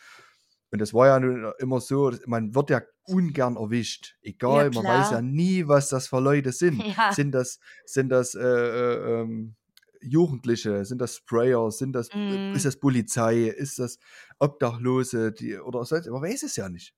[0.76, 4.16] Und das war ja nun immer so, man wird ja ungern erwischt.
[4.46, 6.86] Ja, Egal, man weiß ja nie, was das für Leute sind.
[6.96, 7.08] Ja.
[7.08, 9.56] Sind das sind das, äh, äh, ähm,
[10.02, 10.84] Jugendliche?
[10.84, 11.70] Sind das Sprayer?
[11.70, 13.44] Sind das äh, ist das Polizei?
[13.46, 13.98] Ist das
[14.38, 16.94] Obdachlose, die oder sonst man weiß es ja nicht.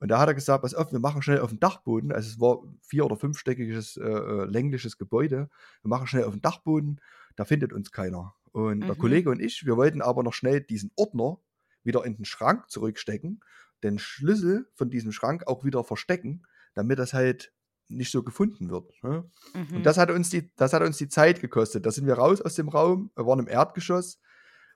[0.00, 2.62] Und da hat er gesagt: „Pass auf, wir machen schnell auf'm Dachboden“ also, es war
[2.82, 5.48] 4 oder fünfstöckiges, äh, äh, längliches Gebäude.
[5.82, 7.00] „Wir machen schnell auf'm Dachboden,
[7.36, 8.96] da findet uns keiner.“ Und der Mhm.
[8.96, 11.38] Kollege und ich, wir wollten aber noch schnell diesen Ordner
[11.84, 13.40] wieder in den Schrank zurückstecken,
[13.82, 16.44] den Schlüssel von diesem Schrank auch wieder verstecken,
[16.74, 17.52] damit das halt
[17.88, 19.30] nicht so gefunden wird, ne?
[19.72, 19.86] Und Mhm.
[19.86, 21.84] das hat uns die das hat uns die Zeit gekostet.
[21.86, 24.20] Da sind wir raus aus dem Raum, wir waren im Erdgeschoss,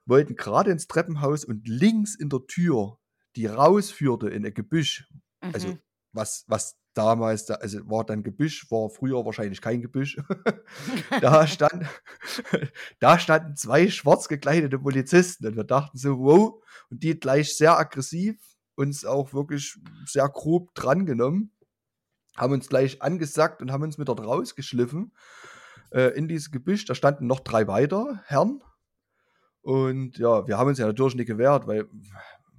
[0.07, 2.99] wollten grade ins Treppenhaus und links in der Tür,
[3.37, 5.09] die rausführte in 'n Gebüsch,
[5.53, 5.81] also, Mhm.
[6.13, 10.17] was was damals da also, war dann Gebüsch, war früher wahrscheinlich kein Gebüsch.
[11.21, 11.87] Da stand
[13.01, 17.79] da standen 2 schwarz gekleidete Polizisten und wir dachten so: „Wow“, und die gleich sehr
[17.79, 18.37] aggressiv,
[18.77, 21.53] uns auch wirklich sehr grob drangenommen,
[22.37, 25.13] haben uns gleich angesackt und haben uns mit dort rausgeschliffen,
[25.93, 26.85] äh, in dieses Gebüsch.
[26.87, 28.63] Da standen noch 3 weiter Herren.
[29.63, 31.89] Und ja, wir haben uns ja natürlich nicht gewehrt, weil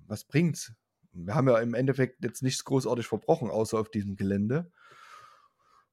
[0.08, 0.74] was bringt's?
[1.14, 4.72] Wir haben ja im Endeffekt jetzt nichts großartig verbrochen, außer auf diesem Gelände.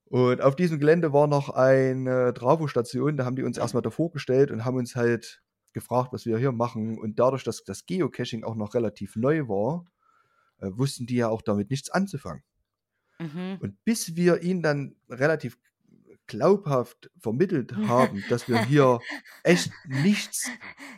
[0.05, 4.50] Und auf diesem Gelände war noch eine Trafo-Station, da haben die uns erstmal davor gestellt
[4.52, 6.98] und haben uns halt gefragt, was wir hier machen.
[6.98, 9.85] Und dadurch, dass das Geocaching auch noch relativ neu war,
[10.59, 12.44] äh, wussten die ja auch damit nichts anzufangen.
[13.18, 13.59] Mhm.
[13.61, 15.59] Und bis wir ihnen dann relativ
[16.27, 19.01] glaubhaft vermittelt haben, dass wir hier
[19.43, 20.51] echt nichts,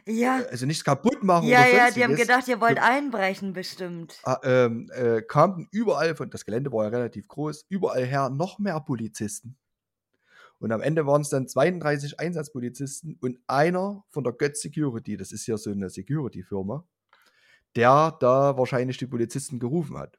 [0.06, 0.42] Ja.
[0.50, 4.20] also nichts kaputt machen Ja, oder ja, die haben gedacht, ihr wollt einbrechen bestimmt.
[4.42, 8.80] ähm, äh, kamen überall von, das Gelände war ja relativ groß, überall her noch mehr
[8.80, 9.56] Polizisten.
[10.60, 15.30] Und am Ende waren es dann 32 Einsatzpolizisten und einer von der Götz Security, das
[15.30, 16.84] ist ja so eine Security-Firma,
[17.76, 20.18] der da wahrscheinlich die Polizisten gerufen hat.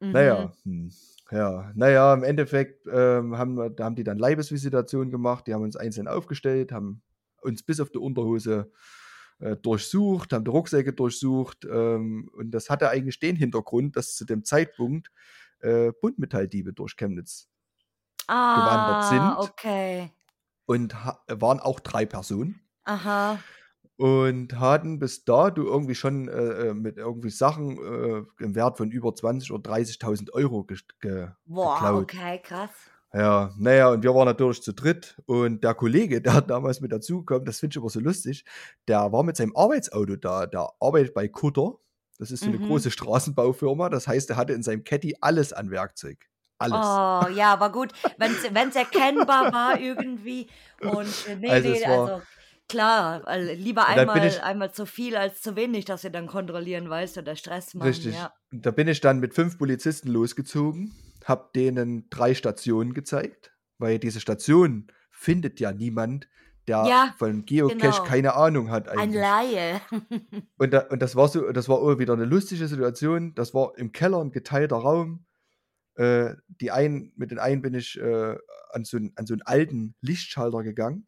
[0.00, 0.12] Mhm.
[0.12, 0.90] Naja, hm,
[1.30, 5.62] ja, naja, im Endeffekt ähm, haben, wir, da haben die dann Leibesvisitation gemacht, die haben
[5.62, 7.02] uns einzeln aufgestellt, haben
[7.42, 8.72] uns bis auf die Unterhose
[9.38, 14.24] äh, durchsucht, haben die Rucksäcke durchsucht ähm, und das hatte eigentlich den Hintergrund, dass zu
[14.24, 15.10] dem Zeitpunkt
[15.60, 17.48] äh, Buntmetalldiebe durch Chemnitz
[18.26, 20.10] gewandert Ah, sind okay.
[20.66, 23.38] und waren auch drei Personen Aha.
[24.00, 26.32] Und hatten bis dato irgendwie schon äh,
[26.70, 31.28] äh, mit irgendwie Sachen äh, im Wert von über 20.000 oder 30.000 Euro ge ge
[31.46, 32.02] Boah, geklaut.
[32.02, 32.90] okay, krass.
[33.12, 35.20] Ja, naja, und wir waren natürlich zu dritt.
[35.26, 38.44] Und der Kollege, der damals mit dazukommt, das finde ich aber so lustig,
[38.88, 40.46] der war mit seinem Arbeitsauto da.
[40.46, 41.74] Der arbeitet bei Kutter.
[42.18, 42.66] Das ist so eine Mhm.
[42.66, 43.88] große Straßenbaufirma.
[43.88, 46.18] Das heißt, er hatte in seinem Caddy alles an Werkzeug.
[46.58, 46.76] Alles.
[46.76, 48.32] Oh, ja, aber gut, wenn
[48.68, 50.48] es erkennbar war irgendwie.
[50.78, 52.22] Und äh, nee, Also nee, war- also
[52.70, 53.22] klar,
[53.54, 57.22] lieber einmal, ich- einmal zu viel als zu wenig, dass sie dann kontrollieren, weißt du,
[57.22, 57.88] der Stress machen.
[57.88, 58.14] Richtig.
[58.14, 58.32] Ja.
[58.52, 64.20] Da bin ich dann mit fünf Polizisten losgezogen, hab denen drei Stationen gezeigt, weil diese
[64.20, 66.28] Station findet ja niemand,
[66.68, 68.02] der Ja, von Geocache genau.
[68.04, 69.20] keine Ahnung hat Ein eigentlich.
[69.22, 69.80] Laie.
[70.58, 73.34] Und, da, und das war so, das war wieder eine lustige Situation.
[73.34, 75.24] Das war im Keller ein geteilter Raum.
[75.96, 78.36] Äh, die einen, mit den einen bin ich äh,
[78.72, 81.06] an, so einen, an so einen alten Lichtschalter gegangen.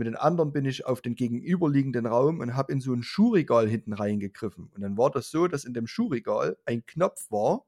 [0.00, 3.68] Mit den anderen bin ich auf den gegenüberliegenden Raum und habe in so ein Schuhregal
[3.68, 4.70] hinten reingegriffen.
[4.74, 7.66] Und dann war das so, dass in dem Schuhregal ein Knopf war,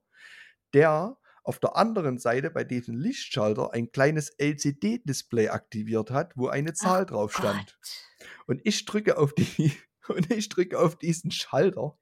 [0.73, 6.73] der auf der anderen Seite bei diesem Lichtschalter ein kleines LCD-Display aktiviert hat, wo eine
[6.73, 7.77] Zahl drauf stand.
[7.79, 8.29] Gott.
[8.47, 9.77] Und ich drücke auf die
[10.09, 11.99] und ich drücke auf diesen Schalter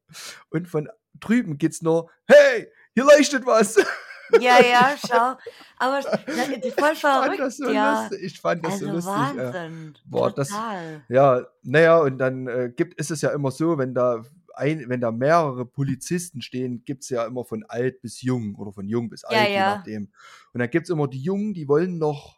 [0.51, 0.88] und von
[1.19, 3.85] drüben geht's nur hey, hier leuchtet was.
[4.40, 5.37] Ja, ja, schau.
[5.79, 8.03] Aber das voll Ich fand verrückt, das so ja.
[8.03, 8.23] lustig.
[8.23, 9.12] Ich fand das Also so lustig.
[9.38, 9.53] Äh.
[9.55, 9.95] Wahnsinn.
[10.05, 11.05] Boah, das- Total.
[11.09, 14.23] Ja, naja, und dann äh, gibt ist es ja immer so, wenn da
[14.55, 18.73] ein, wenn da mehrere Polizisten stehen, gibt es ja immer von alt bis jung oder
[18.73, 19.77] von jung bis alt, Ja, je ja.
[19.77, 20.12] nachdem.
[20.53, 22.37] Und dann gibt es immer die Jungen, die wollen noch,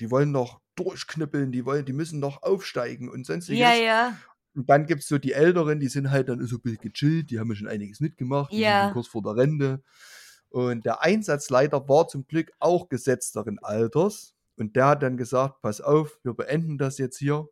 [0.00, 3.60] die wollen noch durchknüppeln, die wollen, die müssen noch aufsteigen und sonstiges.
[3.60, 4.16] Ja, ja.
[4.54, 7.30] Und dann gibt es so die Älteren, die sind halt dann so ein bisschen gechillt,
[7.30, 8.84] die haben ja schon einiges mitgemacht, die sind Ja.
[8.84, 9.82] schon kurz vor der Rente.
[10.54, 14.36] Und der Einsatzleiter war zum Glück auch gesetzteren Alters.
[14.54, 17.48] Und der hat dann gesagt, pass auf, wir beenden das jetzt hier.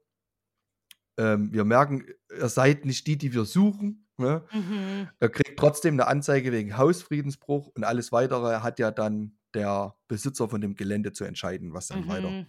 [1.17, 4.07] Ähm, wir merken, ihr seid nicht die, die wir suchen.
[4.19, 4.45] Ne?
[4.53, 5.09] Mhm.
[5.19, 10.49] Er kriegt trotzdem eine Anzeige wegen Hausfriedensbruch und alles weitere hat ja dann der Besitzer
[10.49, 12.47] von dem Gelände zu entscheiden, was dann weiter Mhm.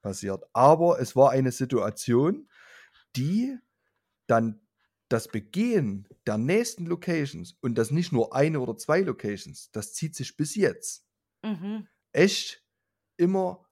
[0.00, 0.44] passiert.
[0.54, 2.48] Aber es war eine Situation,
[3.16, 3.54] die
[4.26, 4.62] dann
[5.10, 10.16] das Begehen der nächsten Locations und das nicht nur eine oder zwei Locations, das zieht
[10.16, 11.06] sich bis jetzt
[11.44, 11.86] Mhm.
[12.12, 12.64] echt
[13.18, 13.68] immer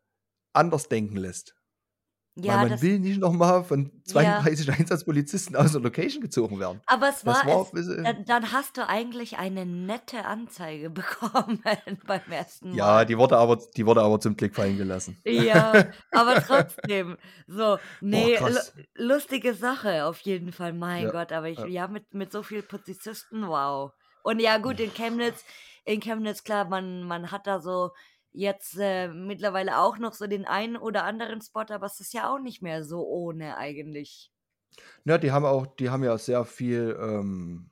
[0.55, 1.57] anders denken lässt.
[2.40, 6.81] Ja, Weil man will nicht nochmal von 32 Einsatzpolizisten aus der Location gezogen werden.
[6.87, 11.61] aber es war, war es, dann, dann hast du eigentlich eine nette Anzeige bekommen
[12.07, 12.77] beim ersten Mal.
[12.77, 15.16] ja, die wurde, aber, die wurde aber zum Glück fallen gelassen.
[15.24, 17.16] Ja, aber trotzdem.
[17.48, 18.61] So, nee, lu-
[18.94, 21.66] lustige Sache auf jeden Fall, mein Ja, Gott, aber ich, ja.
[21.66, 23.90] ja, mit, mit so vielen Polizisten, wow.
[24.22, 25.44] Und ja, gut, in Chemnitz,
[25.85, 27.90] in Chemnitz, klar, man, man hat da so
[28.33, 32.33] jetzt äh, mittlerweile auch noch so den einen oder anderen Spot, aber es ist ja
[32.33, 34.33] auch nicht mehr so ohne eigentlich.
[35.05, 37.71] Ja, die haben auch, die haben ja sehr viel ähm,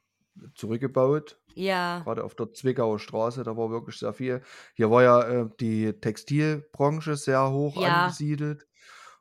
[0.55, 1.41] zurückgebaut.
[1.55, 4.43] Ja, Gerade auf der Zwickauer Straße, da war wirklich sehr viel.
[4.75, 7.85] Hier war ja äh, die Textilbranche sehr hoch Ja.
[7.85, 8.67] angesiedelt.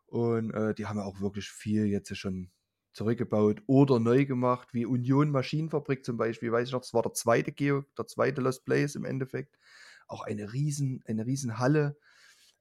[0.08, 2.52] Und äh, die haben ja auch wirklich viel jetzt schon
[2.93, 7.13] zurückgebaut oder neu gemacht, wie Union Maschinenfabrik zum Beispiel, weiß ich noch, das war der
[7.13, 9.58] zweite Geo, der zweite Lost Place im Endeffekt.
[10.08, 11.97] Auch eine riesen, eine riesen Halle.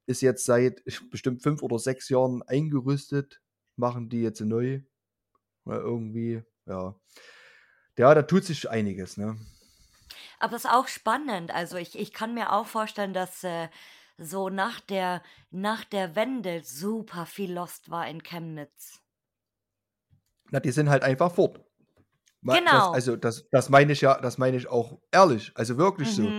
[0.06, 3.40] Ist jetzt seit bestimmt fünf oder sechs Jahren eingerüstet,
[3.76, 4.82] machen die jetzt neu.
[5.64, 6.94] Ja, irgendwie, ja.
[7.96, 9.38] Ja, da tut sich einiges, ne?
[10.44, 11.52] aber es ist auch spannend.
[11.54, 13.68] Also ich, ich kann mir auch vorstellen, dass äh,
[14.18, 19.00] so nach der, nach der Wende super viel Lost war in Chemnitz.
[20.50, 21.60] Na, die sind halt einfach fort.
[22.42, 22.70] Genau.
[22.70, 25.50] Das, also das, das meine ich ja, das meine ich auch ehrlich.
[25.54, 26.30] Also wirklich so.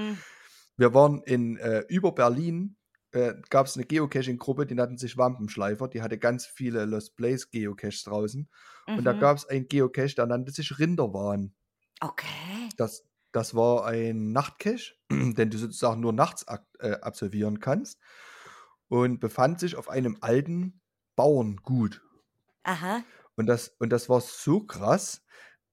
[0.78, 0.86] Mhm.
[0.86, 2.78] Wir waren in äh, über Berlin
[3.12, 5.88] äh, gab es eine Geocaching-Gruppe, die nannten sich Wampenschleifer.
[5.88, 8.50] Die hatte ganz viele Lost Place Geocaches draußen.
[8.96, 9.20] Und da Mhm.
[9.20, 11.56] gab es einen Geocache, der nannte sich Rinderwahn.
[12.02, 12.70] Okay.
[12.78, 16.46] Das, das war ein Nachtcache, den du sozusagen nur nachts
[16.80, 18.00] äh, absolvieren kannst.
[18.88, 20.82] Und befand sich auf einem alten
[21.16, 22.02] Bauerngut.
[22.64, 23.06] Aha.
[23.36, 25.24] Und das, und das war so krass.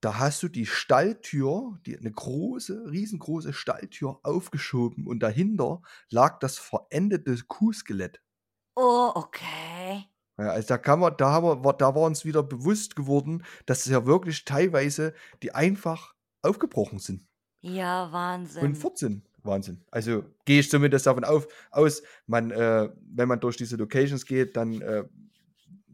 [0.02, 5.80] Da hast du die Stalltür, die, eine große, riesengroße Stalltür aufgeschoben und dahinter
[6.10, 8.20] lag das verendete Kuhskelett.
[8.76, 10.10] Oh, okay.
[10.38, 13.44] Ja, also da kann man, da haben wir, war- da war uns wieder bewusst geworden,
[13.66, 17.26] dass es ja wirklich teilweise die einfach aufgebrochen sind
[17.62, 18.12] Ja,
[18.58, 18.76] und Wahnsinn.
[18.76, 19.22] fort sind.
[19.44, 19.84] Wahnsinn.
[19.90, 24.56] Also gehe ich zumindest davon auf, aus, man, äh, wenn man durch diese Locations geht,
[24.56, 25.04] dann äh,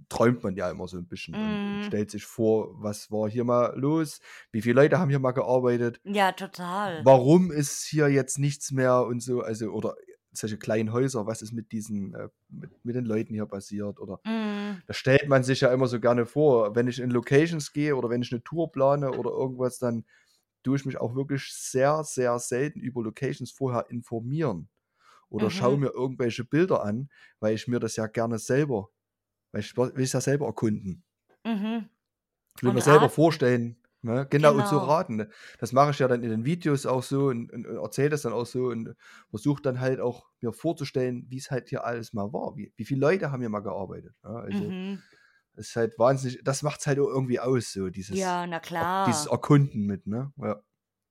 [0.08, 1.84] träumt man ja immer so ein bisschen und, und Mhm.
[1.84, 4.20] stellt sich vor, was war hier mal los,
[4.52, 7.06] wie viele Leute haben hier mal gearbeitet, Ja, total.
[7.06, 9.96] warum ist hier jetzt nichts mehr und so, also oder
[10.32, 14.20] solche kleinen Häuser, was ist mit diesen, äh, mit, mit den Leuten hier passiert oder
[14.24, 14.82] Mhm.
[14.86, 16.74] das stellt man sich ja immer so gerne vor.
[16.76, 20.06] Wenn ich in Locations gehe oder wenn ich eine Tour plane oder irgendwas, dann
[20.64, 24.70] tue ich mich auch wirklich sehr, sehr selten über Locations vorher informieren.
[25.30, 25.78] Oder schaue Mhm.
[25.78, 28.90] mir irgendwelche Bilder an, weil ich mir das ja gerne selber,
[29.52, 31.04] weil ich will es ja selber erkunden.
[31.44, 31.88] Mhm.
[32.56, 33.14] Ich will Und mir selber raten.
[33.14, 34.26] vorstellen, ne?
[34.30, 34.86] Genau, und so Genau.
[34.90, 35.16] raten.
[35.16, 35.30] Ne?
[35.58, 38.22] Das mache ich ja dann in den Videos auch so und, und, und erzähle das
[38.22, 38.94] dann auch so und
[39.30, 42.56] versuche dann halt auch mir vorzustellen, wie es halt hier alles mal war.
[42.56, 44.14] Wie, wie viele Leute haben hier mal gearbeitet.
[44.24, 44.30] Ja?
[44.36, 45.02] Also, Mhm.
[45.54, 48.88] ist halt wahnsinnig, das macht es halt auch irgendwie aus, so dieses, Ja, na er-
[49.06, 49.32] dieses klar.
[49.32, 50.32] Erkunden mit, ne?
[50.38, 50.62] Ja.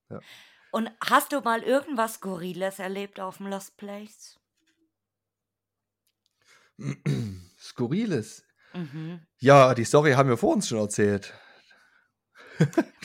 [0.09, 0.23] ja.
[0.71, 4.39] Und hast du mal irgendwas Skurriles erlebt auf dem Lost Place?
[7.67, 8.43] Skurriles.
[8.73, 9.21] Mhm.
[9.39, 11.33] Ja, die Story haben wir vor uns schon erzählt.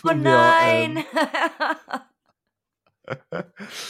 [0.05, 0.97] Oh Wo wir, nein!
[0.97, 1.05] ähm,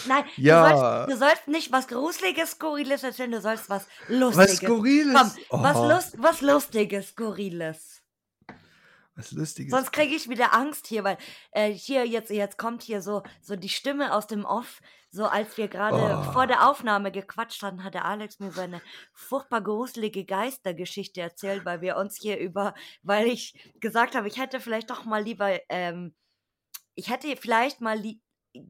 [0.07, 4.09] Nein, du sollst, ja, du sollst nicht was Gruseliges, Skurriles erzählen, du sollst was was
[4.09, 4.61] Lustiges.
[4.61, 5.15] Komm, Skurriles.
[5.51, 7.92] was, Oh, Lust, was Lustiges, Skurriles.
[9.15, 9.71] Was Lustiges.
[9.71, 11.19] Sonst kriege ich wieder Angst hier, weil
[11.53, 14.81] äh, hier jetzt, jetzt kommt hier so, so die Stimme aus dem Off.
[15.11, 15.99] So als wir gerade
[16.33, 18.81] vor Oh, der Aufnahme gequatscht hatten, hat der Alex mir so eine
[19.13, 24.59] furchtbar gruselige Geistergeschichte erzählt, weil wir uns hier über, weil ich gesagt habe, ich hätte
[24.59, 26.15] vielleicht doch mal lieber, ähm,
[26.95, 28.03] ich hätte vielleicht mal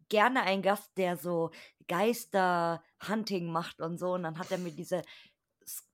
[0.08, 1.50] gerne einen Gast, der so
[1.86, 4.14] Geister-Hunting macht und so.
[4.14, 5.02] Und dann hat er mir diese,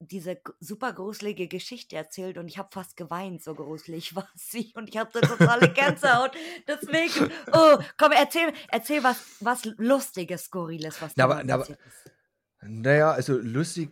[0.01, 4.73] diese super gruselige Geschichte erzählt und ich habe fast geweint, so gruselig war sie.
[4.75, 6.33] Und ich hatte totale Gänsehaut.
[6.67, 12.13] Deswegen, oh, komm, erzähl, erzähl was, was Lustiges, Skurriles, was dir aber, passiert ist.
[12.63, 13.91] naja, also lustig.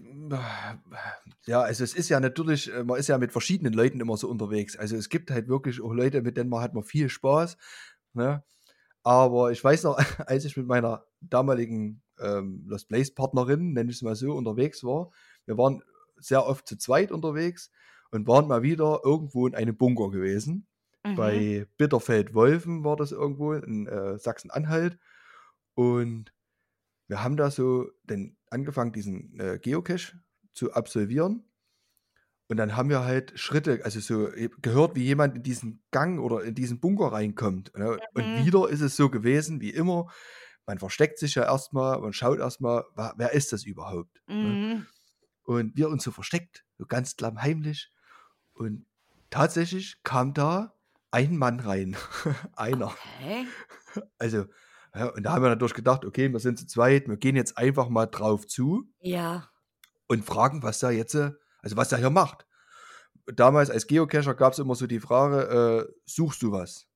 [1.46, 4.28] Ja, also es ist ja natürlich, äh, man ist ja mit verschiedenen Leuten immer so
[4.28, 4.76] unterwegs.
[4.76, 7.56] Also es gibt halt wirklich auch Leute, mit denen man hat man viel Spaß.
[8.14, 8.42] Ne?
[9.02, 13.98] Aber ich weiß noch, als ich mit meiner damaligen ähm, Lost Place Partnerin, nenne ich
[13.98, 15.10] es mal so, unterwegs war,
[15.46, 15.82] wir waren
[16.18, 17.70] sehr oft zu zweit unterwegs
[18.10, 20.66] und waren mal wieder irgendwo in einem Bunker gewesen.
[21.04, 21.14] Mhm.
[21.16, 24.98] Bei Bitterfeld-Wolfen war das irgendwo in äh, Sachsen-Anhalt.
[25.74, 26.32] Und
[27.08, 30.20] wir haben da so dann angefangen, diesen äh, Geocache
[30.54, 31.44] zu absolvieren.
[32.48, 36.20] Und dann haben wir halt Schritte, also so e- gehört, wie jemand in diesen Gang
[36.20, 37.76] oder in diesen Bunker reinkommt.
[37.76, 37.98] Ne?
[38.14, 38.44] Und Mhm.
[38.46, 40.06] wieder ist es so gewesen, wie immer.
[40.64, 42.84] Man versteckt sich ja erstmal und schaut erstmal,
[43.16, 44.22] wer ist das überhaupt?
[44.28, 44.86] Ne?
[45.46, 47.90] Und wir uns so versteckt, so ganz klammheimlich.
[48.52, 48.84] Und
[49.30, 50.74] tatsächlich kam da
[51.10, 51.96] ein Mann rein.
[52.56, 52.86] Einer.
[53.16, 53.46] Okay.
[54.18, 54.44] Also,
[54.94, 57.56] ja, und da haben wir natürlich gedacht, okay, wir sind zu zweit, wir gehen jetzt
[57.56, 59.48] einfach mal drauf zu Ja.
[60.08, 61.32] und fragen, was da jetzt, äh,
[61.62, 62.46] also was er hier macht.
[63.26, 66.86] Damals als Geocacher gab es immer so die Frage, äh, suchst du was?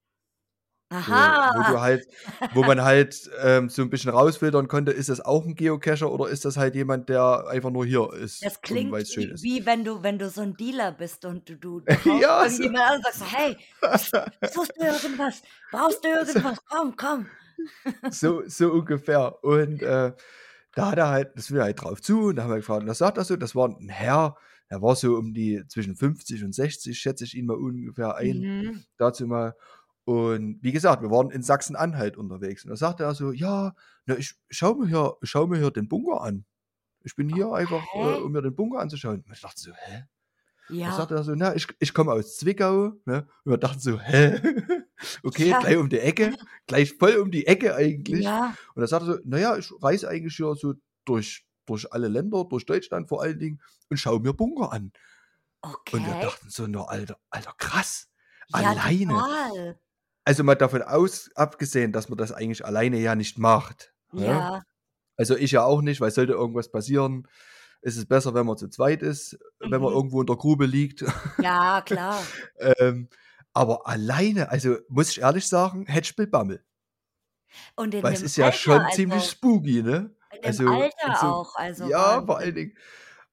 [0.99, 1.63] So, wo Aha.
[1.63, 2.07] du halt,
[2.51, 6.29] wo man halt ähm, so ein bisschen rausfiltern konnte, ist das auch ein Geocacher oder
[6.29, 9.31] ist das halt jemand, der einfach nur hier ist Das und klingt weil es schön
[9.31, 9.51] wie, ist?
[9.59, 12.49] wie wenn du, wenn du so ein Dealer bist und du, du, du haust ja,
[12.49, 13.57] so, irgendjemand an und sagst, so, hey,
[14.47, 15.43] suchst du irgendwas?
[15.71, 16.59] Brauchst du so, irgendwas?
[16.65, 17.31] Komm, komm.
[18.09, 19.43] so, so ungefähr.
[19.45, 20.13] Und äh,
[20.75, 22.99] da hat er halt, das wir halt drauf zu und da haben wir gefragt, was
[22.99, 23.37] sagt er so?
[23.37, 24.37] Das war ein Herr,
[24.71, 28.49] der war so um die zwischen 50 und 60, schätze ich ihn mal ungefähr ein,
[28.61, 28.85] Mhm.
[28.99, 29.55] dazu mal.
[30.05, 32.65] Und wie gesagt, wir waren in Sachsen-Anhalt unterwegs.
[32.65, 33.75] Und da sagte er so, ja,
[34.07, 36.45] na, ich schau mir hier, schau mir hier den Bunker an.
[37.05, 38.23] Ich bin hier einfach, äh, Okay.
[38.23, 39.23] um mir den Bunker anzuschauen.
[39.27, 40.05] Und ich dachte so, hä?
[40.85, 40.93] Da Ja.
[40.93, 42.93] sagte er so, na, ich, ich komme aus Zwickau.
[43.07, 43.27] Ne?
[43.45, 44.41] Und wir dachten so, hä?
[45.25, 45.61] okay, Ja.
[45.61, 46.35] gleich um die Ecke,
[46.67, 48.25] gleich voll um die Ecke eigentlich.
[48.25, 48.57] Ja.
[48.75, 50.75] Und er sagte so, naja, ich reise eigentlich hier so
[51.05, 54.93] durch, durch alle Länder, durch Deutschland vor allen Dingen und schaue mir Bunker an.
[55.91, 56.21] Und wir Okay.
[56.21, 58.09] dachten so, no, Alter, Alter, krass,
[58.49, 59.07] Ja, alleine.
[59.07, 59.79] total.
[60.31, 63.93] Also mal davon aus, abgesehen, dass man das eigentlich alleine ja nicht macht.
[64.15, 64.49] Ne?
[64.49, 64.63] Ja.
[65.17, 67.27] Also ich ja auch nicht, weil sollte irgendwas passieren,
[67.83, 69.97] ist es besser, wenn man zu zweit ist, wenn man Mhm.
[69.97, 71.05] irgendwo in der Grube liegt.
[71.39, 72.23] Ja, klar.
[72.59, 73.09] Ähm,
[73.53, 76.65] aber alleine, also muss ich ehrlich sagen, ich Bammel.
[77.77, 80.15] Und in Weil es ist ja Alter, schon ziemlich also spooky, ne?
[80.31, 82.55] in dem Also, Alter so auch, also ja, vor allen.
[82.55, 82.77] Dingen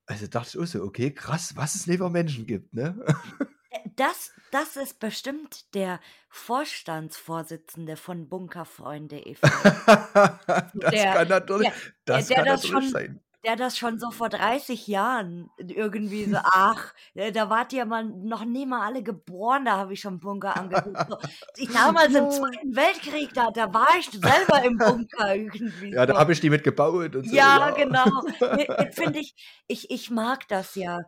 [0.08, 2.98] also dachte ich auch so: „Okay, krass, was es nicht für Menschen gibt“, ne?
[3.72, 6.00] Äh, das das ist bestimmt der
[6.30, 9.74] Vorstandsvorsitzende von Bunkerfreunde e.V.
[10.80, 11.70] Das der kann natürlich
[12.08, 13.22] der das der kann das natürlich schon sein.
[13.44, 18.04] der das schon so vor 30 Jahren irgendwie so: „Ach, äh, da wart ihr mal
[18.06, 21.18] noch nie mal alle geboren, da habe ich schon Bunker angeguckt.“ So,
[21.56, 22.30] ich damals im.
[22.30, 26.50] Zweiten Weltkrieg, da da war ich selber im Bunker irgendwie Ja, da habe ich die
[26.50, 27.76] mit gebaut und so, Ja, ja.
[27.76, 28.06] genau.
[28.52, 29.36] Ne, äh, finde ich
[29.68, 31.00] ich ich mag das ja,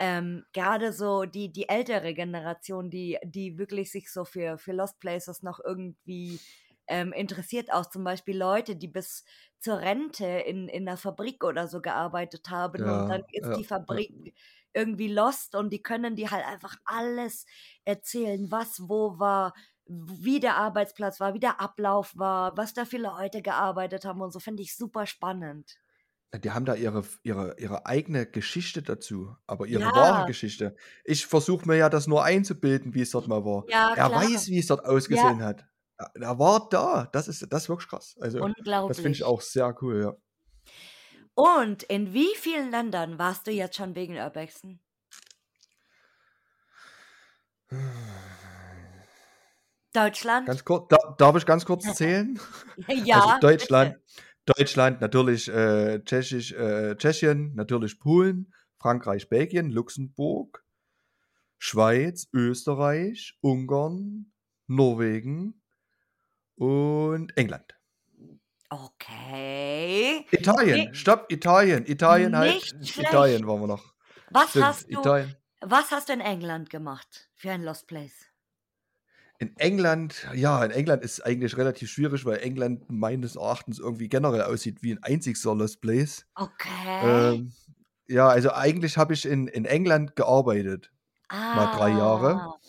[0.00, 5.00] ähm, grade so die die ältere Generation, die die wirklich sich so für für Lost
[5.00, 6.42] Places noch irgendwie,
[6.88, 7.72] ähm, interessiert.
[7.72, 9.24] Auch zum Beispiel Leute, die bis
[9.60, 13.56] zur Rente in in 'ner Fabrik oder so gearbeitet haben und dann Ja, ist ja,
[13.56, 14.00] die ja.
[14.04, 14.34] Fabrik
[14.72, 17.46] irgendwie lost und die können dir halt einfach alles
[17.84, 19.54] erzählen, was wo war,
[19.86, 24.32] wie der Arbeitsplatz war, wie der Ablauf war, was da für Leute gearbeitet haben und
[24.32, 25.76] so, finde ich super spannend.
[26.32, 30.24] Die haben da ihre ihre ihre eigene Geschichte dazu, aber ihre wahre Ja.
[30.24, 30.76] Geschichte.
[31.04, 33.64] Ich versuche mir ja das nur einzubilden, wie es dort mal war.
[33.68, 34.10] Ja, Er klar.
[34.10, 34.90] weiß, wie es dort Ja.
[34.90, 35.66] ausgesehen hat.
[35.98, 37.08] Er er war da.
[37.12, 38.16] Das ist das ist wirklich krass.
[38.20, 38.38] Also,
[38.86, 39.24] das finde ich Unglaublich.
[39.24, 40.14] auch sehr cool, ja.
[41.34, 44.80] Und in wie vielen Ländern warst du jetzt schon wegen Urbexen?
[49.92, 50.46] Deutschland?
[50.46, 52.38] Ganz kurz da darf ich ganz kurz zählen?
[52.86, 54.00] Also, Ja, bitte.
[54.46, 60.64] Deutschland natürlich, äh, Tschechisch äh, Tschechien, natürlich Polen, Frankreich, Belgien, Luxemburg,
[61.58, 64.32] Schweiz, Österreich, Ungarn,
[64.66, 65.60] Norwegen
[66.56, 67.76] und England.
[68.70, 70.26] Okay.
[70.30, 71.84] Italien, Ni stopp, Italien.
[71.86, 73.46] Italien halt nicht Italien schlecht.
[73.46, 73.94] waren wir noch.
[74.30, 75.36] Was Stimmt, hast du Italien.
[75.60, 78.29] was hast du in England gemacht für ein Lost Place?
[79.40, 84.42] In England ja, in England ist eigentlich relativ schwierig, weil England meines Erachtens irgendwie generell
[84.42, 86.26] aussieht wie 'n einzigster Lost Place.
[86.38, 87.00] Okay.
[87.00, 87.54] Ähm,
[88.08, 90.92] ja, also eigentlich habe ich in in England gearbeitet,
[91.52, 92.42] mal 3 Jahre.
[92.42, 92.60] Ah.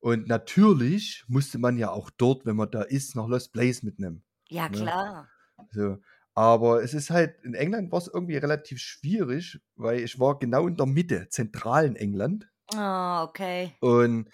[0.00, 4.24] Und natürlich musste man ja auch dort, wenn man da ist, noch Lost Place mitnehmen,
[4.50, 4.94] Ja, ne?
[4.94, 5.28] klar.
[5.70, 5.98] So.
[6.34, 10.76] Aber es ist halt in England war's irgendwie relativ schwierig, weil ich war genau in
[10.76, 12.50] der Mitte, zentralen England.
[12.74, 13.76] Ah, okay.
[13.82, 14.30] Und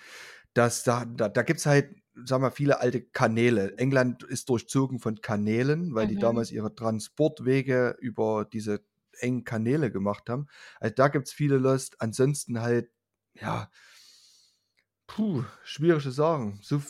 [0.55, 1.95] das da da da gibt's halt,
[2.25, 3.77] sagen wir, viele alte Kanäle.
[3.79, 6.19] England ist durchzogen von Kanälen, weil die Mhm.
[6.19, 8.85] damals ihre Transportwege über diese
[9.19, 10.47] engen Kanäle gemacht haben.
[10.81, 12.01] Also, da gibt's viele Lost.
[12.01, 12.91] Ansonsten halt,
[13.35, 13.71] ja
[15.07, 16.59] puh, schwierig zu sagen.
[16.63, 16.81] So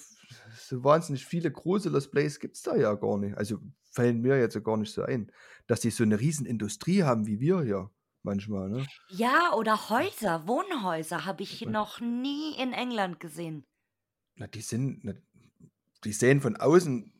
[0.57, 3.37] so wahnsinnig viele große Lost Place gibt's da ja gar nicht.
[3.37, 3.59] Also,
[3.91, 5.31] fällt mir jetzt so gar nicht so ein,
[5.67, 7.91] dass die so 'ne Riesenindustrie haben wie wir hier
[8.25, 8.91] manchmal, ne?
[9.07, 13.64] Ja, oder Häuser, Wohnhäuser habe ich noch nie in England gesehen.
[14.37, 15.23] Na, die sind ne
[16.05, 17.12] die sehen von außen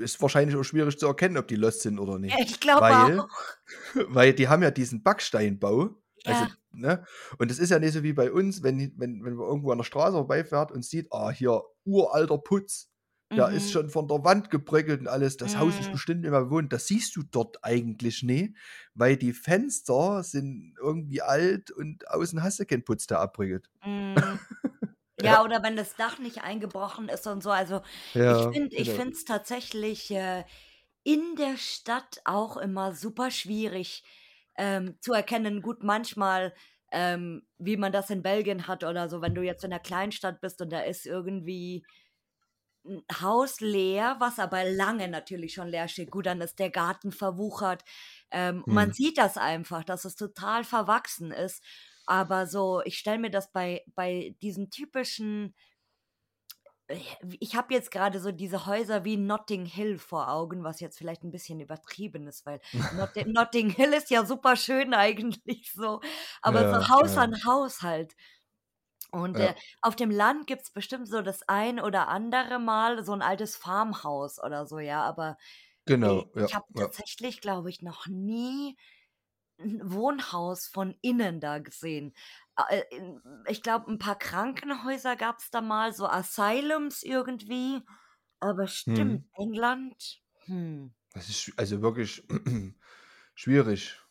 [0.00, 2.40] ist wahrscheinlich auch schwierig zu erkennen, ob die Lost sind oder nicht.
[2.40, 3.28] ich glaube Weil auch.
[4.08, 5.96] weil die haben ja diesen Backsteinbau.
[6.24, 6.58] Also, Ja.
[6.72, 7.04] ne?
[7.38, 9.78] Und es ist ja nicht so wie bei uns, wenn wenn wenn man irgendwo an
[9.78, 12.93] der Straße vorbeifährt und sieht: „Ah, hier uralter Putz.
[13.36, 13.72] Der ist Mhm.
[13.72, 15.36] schon von der Wand gebröckelt und alles.
[15.38, 15.92] Das Haus ist Mhm.
[15.92, 18.54] bestimmt nicht mehr bewohnt.“ Das siehst du dort eigentlich nie,
[18.94, 23.70] weil die Fenster sind irgendwie alt und außen hast du keinen Putz, der abbröckelt.
[23.82, 24.40] Mhm.
[25.18, 27.50] Ja, oder wenn das Dach nicht eingebrochen ist und so.
[27.50, 27.82] Also,
[28.26, 28.94] ich Ja, finde ich genau.
[28.94, 30.44] finde es tatsächlich, äh,
[31.04, 34.04] in der Stadt auch immer super schwierig,
[34.58, 35.62] ähm, zu erkennen.
[35.62, 36.54] Gut, manchmal,
[36.92, 40.40] ähm, wie man das in Belgien hat oder so, wenn du jetzt in 'ner Kleinstadt
[40.40, 41.86] bist und da ist irgendwie
[43.20, 46.10] Haus leer, was aber lange natürlich schon leer steht.
[46.10, 47.84] Gut, dann ist der Garten verwuchert.
[48.30, 48.94] Ähm, man Mhm.
[48.94, 51.64] sieht das einfach, dass es total verwachsen ist.
[52.06, 55.54] Aber so ich stelle mir das bei bei diesen typischen
[56.88, 56.98] äh,
[57.40, 61.22] ich habe jetzt grade so diese Häuser wie Notting Hill vor Augen, was jetzt vielleicht
[61.24, 62.60] 'n bisschen übertrieben ist, weil
[62.90, 66.00] Notti Notting Hill ist ja super schön eigentlich so,
[66.42, 67.16] aber Ja, so Haus ja.
[67.16, 68.14] an Haus halt.
[69.14, 69.64] Und, äh, Ja.
[69.82, 74.42] auf dem Land gibt's bestimmt so das ein oder andere Mal so 'n altes Farmhaus
[74.42, 75.38] oder so, ja, aber,
[76.02, 76.94] äh, Genau, ja, ich habe ja.
[76.94, 78.76] tatsächlich, glaube ich, noch nie
[79.60, 82.14] 'n Wohnhaus von innen da gesehen.
[82.70, 82.84] Äh,
[83.48, 87.82] ich glaube, 'n paar Krankenhäuser gab's da mal, so Asylums irgendwie,
[88.40, 89.24] aber stimmt, Mhm.
[89.34, 90.94] England, hm.
[91.14, 92.24] Das ist also wirklich
[93.34, 94.03] schwierig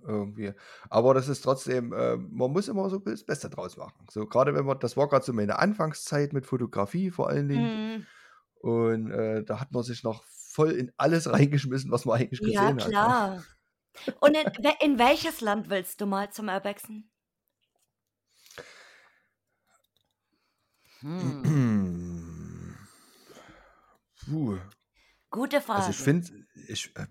[0.00, 0.52] irgendwie.
[0.90, 4.06] Aber das ist trotzdem äh, man muss immer so das Beste draus machen.
[4.10, 7.72] So grade wenn man das war grad so meine Anfangszeit mit Fotografie vor allen Dingen.
[7.98, 8.06] Mhm.
[8.60, 12.44] Und, äh, da hat man sich noch voll in alles reingeschmissen, was man eigentlich Ja,
[12.44, 13.16] gesehen hat, ne?
[13.16, 13.46] klar.
[14.20, 14.46] Und in,
[14.80, 17.10] in welches Land willst du mal zum Urbexen?
[21.00, 22.74] Hm.
[24.26, 24.58] Puh.
[25.30, 25.80] Gute Frage.
[25.80, 26.28] Also ich finde,
[26.68, 27.06] ich, äh,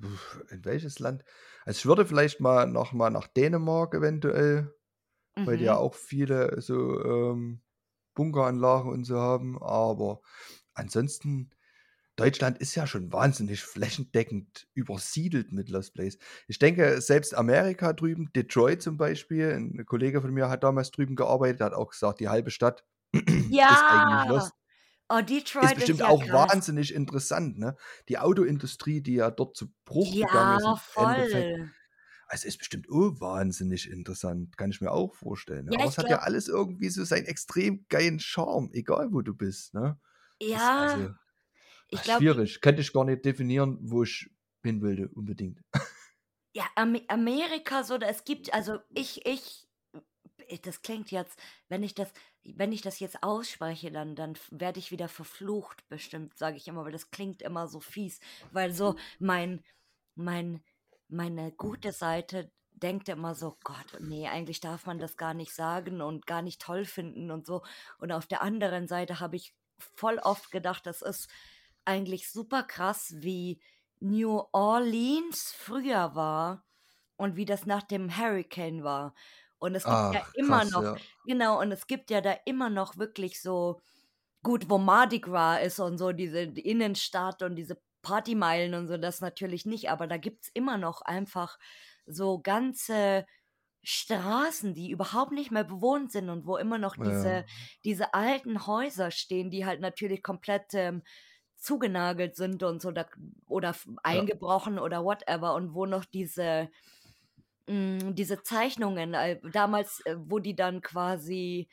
[0.49, 1.23] in welches Land?
[1.65, 4.73] Also ich würde vielleicht mal noch mal nach Dänemark eventuell,
[5.35, 5.47] mhm.
[5.47, 5.79] weil die ja mhm.
[5.79, 7.61] auch viele so ähm,
[8.15, 9.61] Bunkeranlagen und so haben.
[9.61, 10.21] Aber
[10.73, 11.51] ansonsten,
[12.15, 16.17] Deutschland ist ja schon wahnsinnig flächendeckend übersiedelt mit Lost Place.
[16.47, 21.15] Ich denke, selbst Amerika drüben, Detroit zum Beispiel, ein Kollege von mir hat damals drüben
[21.15, 23.21] gearbeitet, hat auch gesagt, die halbe Stadt ja.
[23.69, 24.53] ist eigentlich Lost.
[25.09, 26.51] Oh, Detroit ist bestimmt ist ja auch krass.
[26.51, 27.75] wahnsinnig interessant, ne?
[28.09, 30.65] Die Autoindustrie, die ja dort zu Bruch ja, gegangen ist.
[30.65, 31.71] Ja, voll.
[32.29, 35.65] Also ist bestimmt oh, wahnsinnig interessant, kann ich mir auch vorstellen.
[35.65, 35.71] Ne?
[35.73, 39.33] Ja, Aber es hat ja alles irgendwie so seinen extrem geilen Charme, egal wo du
[39.33, 39.73] bist.
[39.73, 39.97] Ne?
[40.41, 40.81] Ja.
[40.81, 41.09] also,
[41.89, 42.59] ich glaub, schwierig.
[42.59, 44.29] Könnte ich gar nicht definieren, wo ich
[44.61, 45.61] hin will, unbedingt.
[46.53, 49.67] Ja, Amerika so, es gibt, also ich, ich
[50.63, 51.37] das klingt jetzt,
[51.69, 52.11] wenn ich das,
[52.55, 56.85] wenn ich das jetzt ausspreche, dann, dann werde ich wieder verflucht, bestimmt, sage ich immer,
[56.85, 58.19] weil das klingt immer so fies,
[58.51, 59.63] weil so mein,
[60.15, 60.63] mein,
[61.09, 66.01] meine gute Seite denkt immer so, Gott, nee, eigentlich darf man das gar nicht sagen
[66.01, 67.63] und gar nicht toll finden und so.
[67.97, 69.53] Und auf der anderen Seite habe ich
[69.95, 71.27] voll oft gedacht, das ist
[71.85, 73.59] eigentlich super krass, wie
[73.99, 76.63] New Orleans früher war
[77.15, 79.13] und wie das nach dem Hurricane war.
[79.59, 80.95] Und es gibt Ach, ja immer krass, noch, ja.
[81.25, 83.81] genau, und es gibt ja da immer noch wirklich so,
[84.43, 89.19] gut, wo Mardi Gras ist und so, diese Innenstadt und diese Partymeilen und so, das
[89.21, 91.57] natürlich nicht, aber da gibt es immer noch einfach
[92.05, 93.25] so ganze
[93.83, 97.45] Straßen, die überhaupt nicht mehr bewohnt sind und wo immer noch diese, ja.
[97.83, 101.03] diese alten Häuser stehen, die halt natürlich komplett ähm,
[101.57, 103.05] zugenagelt sind und so da,
[103.47, 104.81] oder eingebrochen ja.
[104.81, 106.69] oder whatever und wo noch diese
[107.67, 111.67] hm, diese Zeichnungen, äh, damals, äh, wo die dann quasi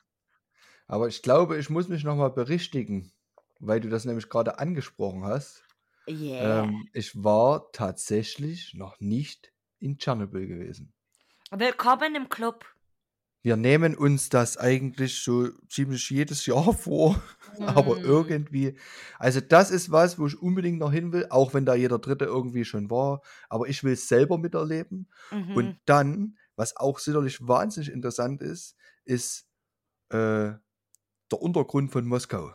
[0.86, 3.12] Aber ich glaube, ich muss mich nochmal berichtigen,
[3.60, 5.64] weil du das nämlich gerade angesprochen hast.
[6.08, 6.64] Yeah.
[6.64, 10.92] Ähm, ich war tatsächlich noch nicht in Tschernobyl gewesen.
[11.50, 12.74] Willkommen im Club
[13.44, 17.22] wir nehmen uns das eigentlich so ziemlich jedes Jahr vor,
[17.58, 17.64] mhm.
[17.66, 18.76] aber irgendwie,
[19.18, 22.24] also das ist was, wo ich unbedingt noch hin will, auch wenn da jeder Dritte
[22.24, 25.10] irgendwie schon war, aber ich will es selber miterleben.
[25.30, 25.56] Mhm.
[25.56, 29.46] Und dann, was auch sicherlich wahnsinnig interessant ist, ist
[30.08, 30.56] äh,
[31.30, 32.54] der Untergrund von Moskau.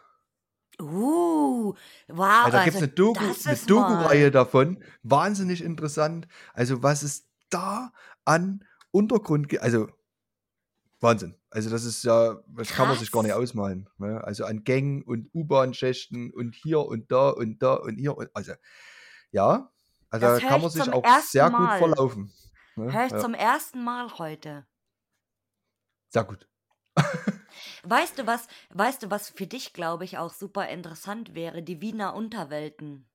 [0.82, 1.74] Uh,
[2.08, 2.46] wow.
[2.46, 6.28] Also da gibt es eine Doku, eine Doku-Reihe davon, wahnsinnig interessant.
[6.54, 7.92] Also was es da
[8.26, 9.88] an Untergrund gibt, also
[11.02, 11.36] Wahnsinn.
[11.50, 13.90] Also das ist ja, das kann man sich gar nicht ausmalen.
[13.98, 14.24] Ne?
[14.24, 18.16] Also an Gängen und U-Bahn-Schächten und hier und da und da und hier.
[18.18, 18.54] Und, also
[19.32, 19.72] ja,
[20.10, 21.80] also da kann man sich auch sehr Mal.
[21.80, 22.34] gut verlaufen.
[22.76, 22.92] Ne?
[22.92, 23.20] Hör ich ja.
[23.20, 24.66] zum ersten Mal heute.
[26.10, 26.48] Sehr gut.
[27.84, 31.62] weißt du was, weißt du was für dich, glaube ich, auch super interessant wäre?
[31.64, 33.06] Die Wiener Unterwelten.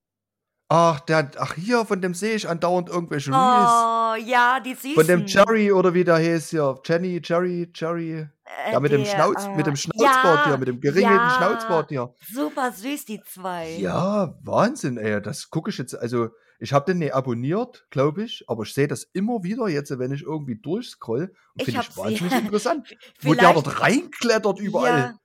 [0.69, 3.71] Ach, der ach, hier, von dem sehe ich andauernd irgendwelche Reels.
[3.71, 5.27] Oh, ja, die Von dem.
[5.27, 6.81] Jerry oder wie der hieß hier.
[6.85, 8.27] Jenny, Jerry, Jerry.
[8.67, 11.19] Äh, Ja, mit dem der, Schnauz mit äh, dem Schnauzbart hier, ja, mit dem geringelten
[11.19, 12.15] ja, Schnauzbart hier.
[12.33, 13.77] super süß, die zwei.
[13.77, 15.21] Ja, Wahnsinn, ey.
[15.21, 15.95] Das gucke ich jetzt.
[15.95, 19.97] Also, ich habe den nicht abonniert, glaube ich, aber ich sehe das immer wieder jetzt,
[19.99, 21.97] wenn ich irgendwie durchscroll und Ich finde ich sie.
[21.97, 22.97] wahnsinnig interessant.
[23.21, 24.99] Wo der Vielleicht, dort reinklettert überall.
[24.99, 25.19] ja,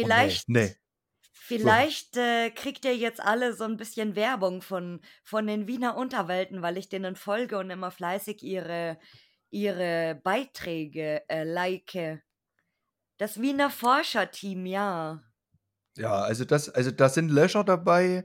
[0.00, 0.66] Oh nee, vielleicht, nee.
[0.68, 0.74] So.
[1.32, 6.62] vielleicht äh, kriegt ihr jetzt alle so ein bisschen Werbung von, von den Wiener Unterwelten,
[6.62, 8.98] weil ich denen folge und immer fleißig ihre,
[9.50, 12.22] ihre Beiträge äh, like.
[13.18, 15.22] Das Wiener Forscherteam, ja.
[15.96, 18.24] Ja, also das, also da sind Löcher dabei.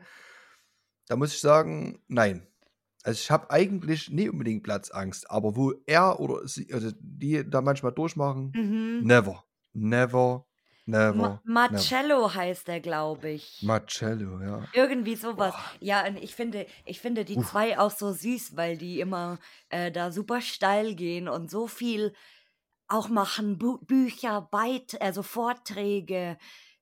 [1.08, 2.48] Da muss ich sagen, nein.
[3.04, 7.62] Also ich habe eigentlich nie unbedingt Platzangst, aber wo er oder sie, also die da
[7.62, 9.06] manchmal durchmachen, Mhm.
[9.06, 10.46] never, never,
[11.10, 11.84] Ma never, never.
[11.84, 13.64] Marcello heißt er, glaube ich.
[13.64, 14.66] Marcello, ja.
[14.74, 15.54] Irgendwie sowas.
[15.54, 15.72] Boah.
[15.80, 17.48] Ja, und ich finde, ich finde die Uff.
[17.48, 19.40] zwei auch so süß, weil die immer
[19.70, 22.14] äh, da super steil gehen und so viel
[22.88, 23.58] auch machen.
[23.58, 26.38] Bu Bücher, Beit also Vorträge,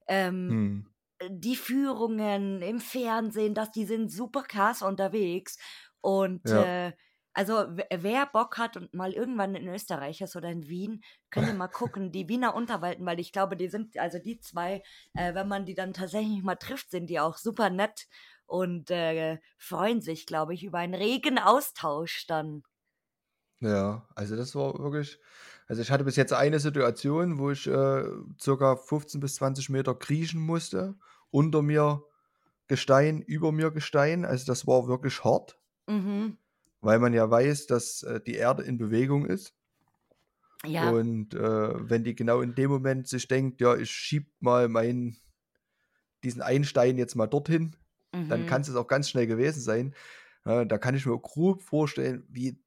[0.08, 0.86] ähm, Hm.
[1.30, 5.58] Die Führungen im Fernsehen, dass die sind super krass unterwegs.
[6.02, 6.66] Und Ja.
[6.66, 6.94] äh,
[7.34, 11.54] also wer Bock hat und mal irgendwann in Österreich ist oder in Wien, könnt ihr
[11.54, 14.84] mal gucken, die Wiener Unterwalten, weil ich glaube, die sind, also die zwei,
[15.16, 18.08] äh, wenn man die dann tatsächlich mal trifft, sind die auch super nett
[18.46, 22.64] und äh, freuen sich, glaube ich, über einen regen Austausch dann.
[23.62, 25.20] Ja, also das war wirklich.
[25.68, 28.04] Also ich hatte bis jetzt eine Situation, wo ich äh,
[28.40, 30.96] circa 15 bis 20 Meter kriechen musste.
[31.36, 32.02] Unter mir
[32.68, 34.24] Gestein, über mir Gestein.
[34.24, 36.38] Also das war wirklich hart, Mhm.
[36.82, 39.54] weil man ja weiß, dass äh, die Erde in Bewegung ist.
[40.66, 40.90] Ja.
[40.92, 45.18] Und äh, wenn die genau in dem Moment sich denkt, ja, ich schieb mal meinen,
[46.24, 47.76] diesen einen Stein jetzt mal dorthin,
[48.12, 48.46] dann Mhm.
[48.46, 49.94] kann es auch ganz schnell gewesen sein.
[50.46, 52.58] Ja, da kann ich mir grob vorstellen, wie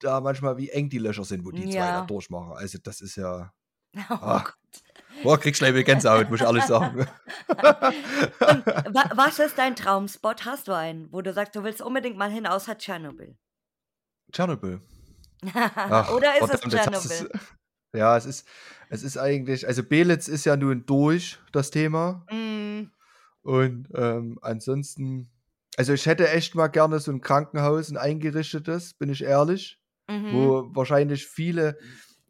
[0.00, 2.06] da manchmal, wie eng die Löcher sind, wo die zwei da Ja.
[2.06, 2.52] durchmachen.
[2.52, 3.52] Also das ist ja.
[4.10, 4.44] Oh Ah.
[5.24, 7.00] Boah, kriegst gleich wieder Gänsehaut, muss ich ehrlich sagen.
[7.48, 10.44] Und wa was ist dein Traumspot?
[10.44, 13.36] Hast du einen, wo du sagst, du willst unbedingt mal hin, außer Tschernobyl?
[14.32, 14.80] Tschernobyl.
[15.54, 17.40] Ach, Oder ist es verdammt, du's- Tschernobyl?
[17.96, 18.48] Ja, es ist,
[18.88, 22.26] es ist eigentlich, also Belitz ist ja nun durch, das Thema.
[22.28, 22.90] Mm,
[23.42, 25.30] Und ähm, ansonsten,
[25.76, 30.32] also ich hätte echt mal gerne so ein Krankenhaus, ein eingerichtetes, bin ich ehrlich, mhm.
[30.32, 31.78] wo wahrscheinlich viele,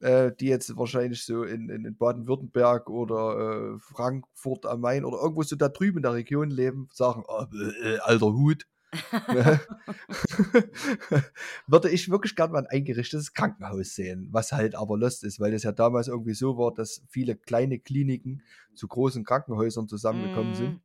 [0.05, 5.43] äh, die jetzt wahrscheinlich so in, in, Baden-Württemberg oder äh, Frankfurt am Main oder irgendwo
[5.43, 7.47] so da drüben in der Region leben, sagen, oh,
[7.83, 8.67] äh, alter Hut.
[11.67, 15.55] Würde ich wirklich gerne mal ein eingerichtetes Krankenhaus sehen, was halt aber lost ist, weil
[15.55, 18.43] es ja damals irgendwie so war, dass viele kleine Kliniken
[18.75, 20.81] zu großen Krankenhäusern zusammengekommen sind Mm,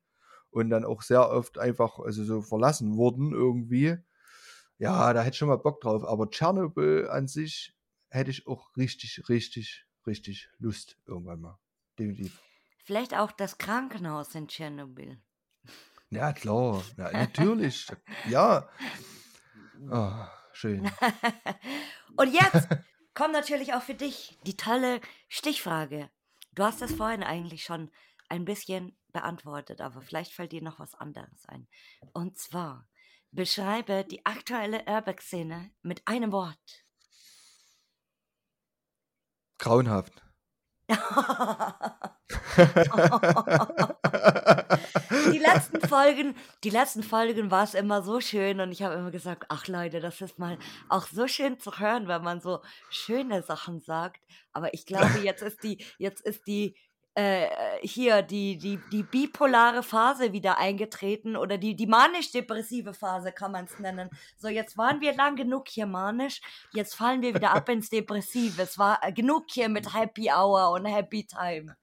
[0.51, 3.97] und dann auch sehr oft einfach also so verlassen wurden irgendwie.
[4.77, 6.05] Ja, da hätte ich schon mal Bock drauf.
[6.05, 7.75] Aber Tschernobyl an sich
[8.09, 11.59] hätte ich auch richtig, richtig, richtig Lust irgendwann mal.
[11.97, 12.39] Definitiv.
[12.83, 15.21] Vielleicht auch das Krankenhaus in Tschernobyl.
[16.11, 16.83] Ja, klar.
[16.97, 17.87] Ja, natürlich.
[18.29, 18.67] Ja.
[19.91, 20.89] Ah, schön.
[22.17, 22.67] Und jetzt
[23.13, 26.09] kommt natürlich auch für dich die tolle Stichfrage.
[26.53, 27.91] Du hast das vorhin eigentlich schon
[28.27, 31.67] ein bisschen beantwortet, aber vielleicht fällt dir noch was anderes ein.
[32.13, 32.87] Und zwar,
[33.31, 36.85] beschreibe die aktuelle Urbex-Szene mit einem Wort.
[39.59, 40.23] Grauenhaft.
[45.31, 49.11] Die letzten Folgen, die letzten Folgen war es immer so schön und ich habe immer
[49.11, 50.57] gesagt, ach Leute, das ist mal
[50.87, 54.21] auch so schön zu hören, wenn man so schöne Sachen sagt.
[54.51, 56.75] Aber ich glaube, jetzt ist die, jetzt ist die
[57.19, 57.49] äh,
[57.81, 63.65] hier die, die, die bipolare Phase wieder eingetreten oder die, die manisch-depressive Phase kann man
[63.65, 64.09] es nennen.
[64.37, 66.39] So, jetzt waren wir lang genug hier manisch,
[66.73, 68.61] jetzt fallen wir wieder ab ins Depressive.
[68.61, 71.75] Es war äh, genug hier mit Happy Hour und Happy Time.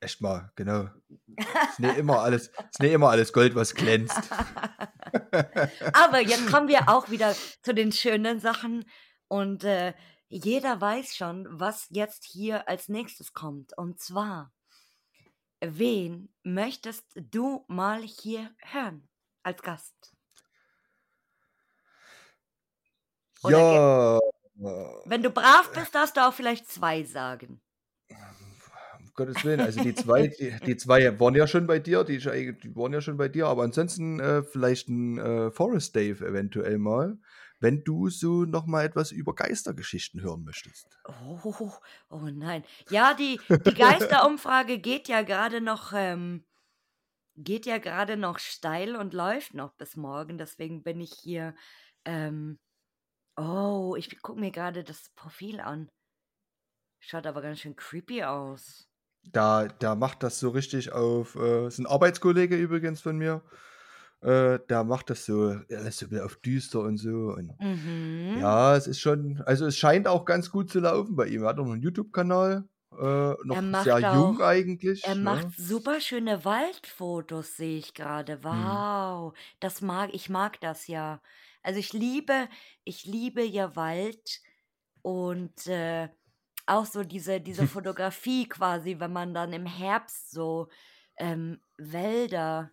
[0.00, 0.88] Echt mal, genau.
[1.68, 4.16] Ist nicht immer alles, ist nicht immer alles Gold, was glänzt.
[5.92, 8.84] Aber jetzt kommen wir auch wieder zu den schönen Sachen
[9.28, 9.94] und äh,
[10.28, 13.76] jeder weiß schon, was jetzt hier als nächstes kommt.
[13.76, 14.52] Und zwar,
[15.60, 19.08] wen möchtest du mal hier hören
[19.42, 20.14] als Gast?
[23.42, 24.20] Oder Ja.
[25.04, 27.60] Wenn du brav bist, darfst du auch vielleicht zwei sagen.
[28.08, 32.18] Um Gottes Willen, also die zwei, die, die zwei waren ja schon bei dir, die,
[32.18, 36.78] die waren ja schon bei dir, aber ansonsten äh, vielleicht ein äh, Forest Dave eventuell
[36.78, 37.18] mal,
[37.60, 40.98] wenn du so nochmal etwas über Geistergeschichten hören möchtest.
[41.06, 41.72] Oh,
[42.10, 42.64] oh nein.
[42.90, 46.44] Ja, die, die Geisterumfrage geht ja gerade noch, ähm,
[47.36, 50.38] geht ja gerade noch steil und läuft noch bis morgen.
[50.38, 51.54] Deswegen bin ich hier.
[52.04, 52.58] Ähm,
[53.36, 55.90] oh, ich gucke mir gerade das Profil an.
[57.00, 58.88] Schaut aber ganz schön creepy aus.
[59.32, 61.34] Da, da macht das so richtig auf.
[61.36, 63.42] Äh, ist ein Arbeitskollege übrigens von mir.
[64.24, 67.10] Äh, da macht das so, ja, ist so auf düster und so.
[67.36, 68.40] Und Mhm.
[68.40, 71.42] ja, es ist schon, also es scheint auch ganz gut zu laufen bei ihm.
[71.44, 72.68] Er hat auch noch einen YouTube-Kanal.
[72.92, 75.02] Äh, Er noch macht sehr jung auch, eigentlich.
[75.02, 75.54] er macht Ne?
[75.56, 78.42] super schöne Waldfotos, sehe ich gerade.
[78.50, 78.84] Hm.
[78.84, 81.22] Wow, das mag, ich mag das ja.
[81.62, 82.48] Also ich liebe,
[82.84, 84.40] ich liebe ja Wald
[85.02, 86.08] und äh,
[86.66, 90.68] auch so diese, diese Fotografie quasi, wenn man dann im Herbst so
[91.18, 92.70] ähm, Wälder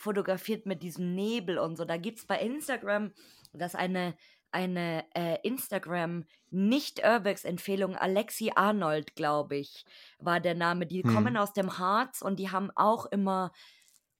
[0.00, 1.84] fotografiert mit diesem Nebel und so.
[1.84, 3.12] Da gibt es bei Instagram,
[3.52, 4.14] das eine,
[4.52, 9.84] eine äh, Instagram nicht Urbex Empfehlung, Alexi Arnold, glaube ich,
[10.18, 10.86] war der Name.
[10.86, 11.36] Die kommen Hm.
[11.36, 13.52] aus dem Harz und die haben auch immer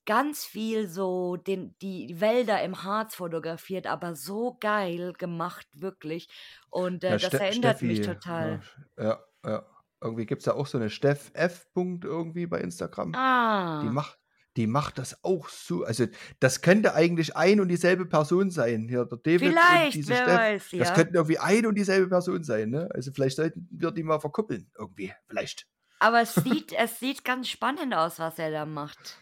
[0.06, 6.28] ganz viel so den, die Wälder im Harz fotografiert, aber so geil gemacht, wirklich.
[6.70, 8.60] Und äh, Ja, das Ste erinnert mich Steffi, ja, total.
[8.98, 9.66] ja, ja.
[10.02, 11.66] Irgendwie gibt es da auch so eine Steff F.
[11.74, 13.12] Punkt irgendwie bei Instagram.
[13.12, 14.18] Die Ah, macht,
[14.56, 15.84] die macht das auch so.
[15.84, 16.06] Also,
[16.40, 18.88] das könnte eigentlich ein und dieselbe Person sein.
[18.88, 20.38] Hier, der David und vielleicht, diese wer Steff.
[20.38, 20.94] weiß, Das ja.
[20.94, 22.88] könnten irgendwie ein und dieselbe Person sein, ne?
[22.92, 24.70] Also, vielleicht sollten wir die mal verkuppeln.
[24.76, 25.12] Irgendwie.
[25.28, 25.66] Vielleicht.
[26.00, 29.18] Aber es sieht, es sieht ganz spannend aus, was er da macht.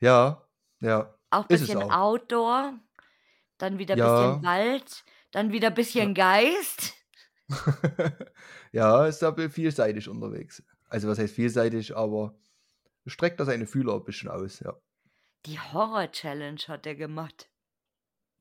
[0.00, 0.46] Ja,
[0.80, 1.14] ja.
[1.30, 1.90] Auch ein bisschen auch.
[1.92, 2.78] Outdoor,
[3.58, 4.42] dann wieder ein bisschen Ja.
[4.42, 5.74] Wald, dann wieder ein Ja.
[5.74, 6.94] bisschen Geist.
[8.72, 10.62] ja, ist da vielseitig unterwegs.
[10.88, 12.34] Also, was heißt vielseitig, aber
[13.08, 14.74] streckt da seine Fühler ein bisschen aus, ja.
[15.46, 17.48] Die Horror-Challenge hat er gemacht.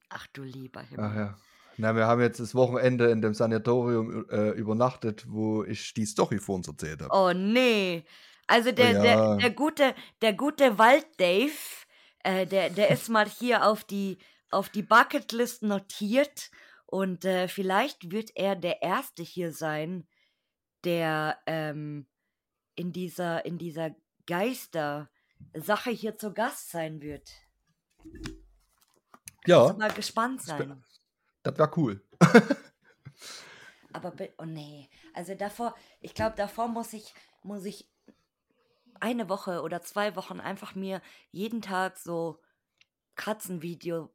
[0.10, 1.16] Ach du lieber Ach Himmel.
[1.16, 1.38] ja.
[1.80, 6.40] Na, wir haben jetzt das Wochenende in dem Sanatorium äh, übernachtet, wo ich die Story
[6.40, 7.14] vor uns erzählt habe.
[7.14, 8.04] Oh nee.
[8.48, 9.36] Also Oh der, der, ja.
[9.36, 11.52] der gute, der gute Wald-Dave,
[12.24, 14.18] äh, der, der ist mal hier auf die,
[14.50, 16.50] auf die Bucketlist notiert
[16.88, 20.08] und äh, vielleicht wird er der Erste hier sein,
[20.84, 22.08] der ähm,
[22.76, 23.92] in dieser, in dieser
[24.28, 27.30] Geister-Sache hier zu Gast sein wird.
[29.46, 30.84] Ja, mal gespannt sein.
[31.44, 32.04] das wäre cool.
[33.94, 37.90] Aber oh nee, also davor, ich glaube, davor muss ich, muss ich
[39.00, 41.02] eine Woche oder zwei Wochen einfach mir
[41.32, 42.40] jeden Tag so
[43.16, 44.14] Katzenvideo,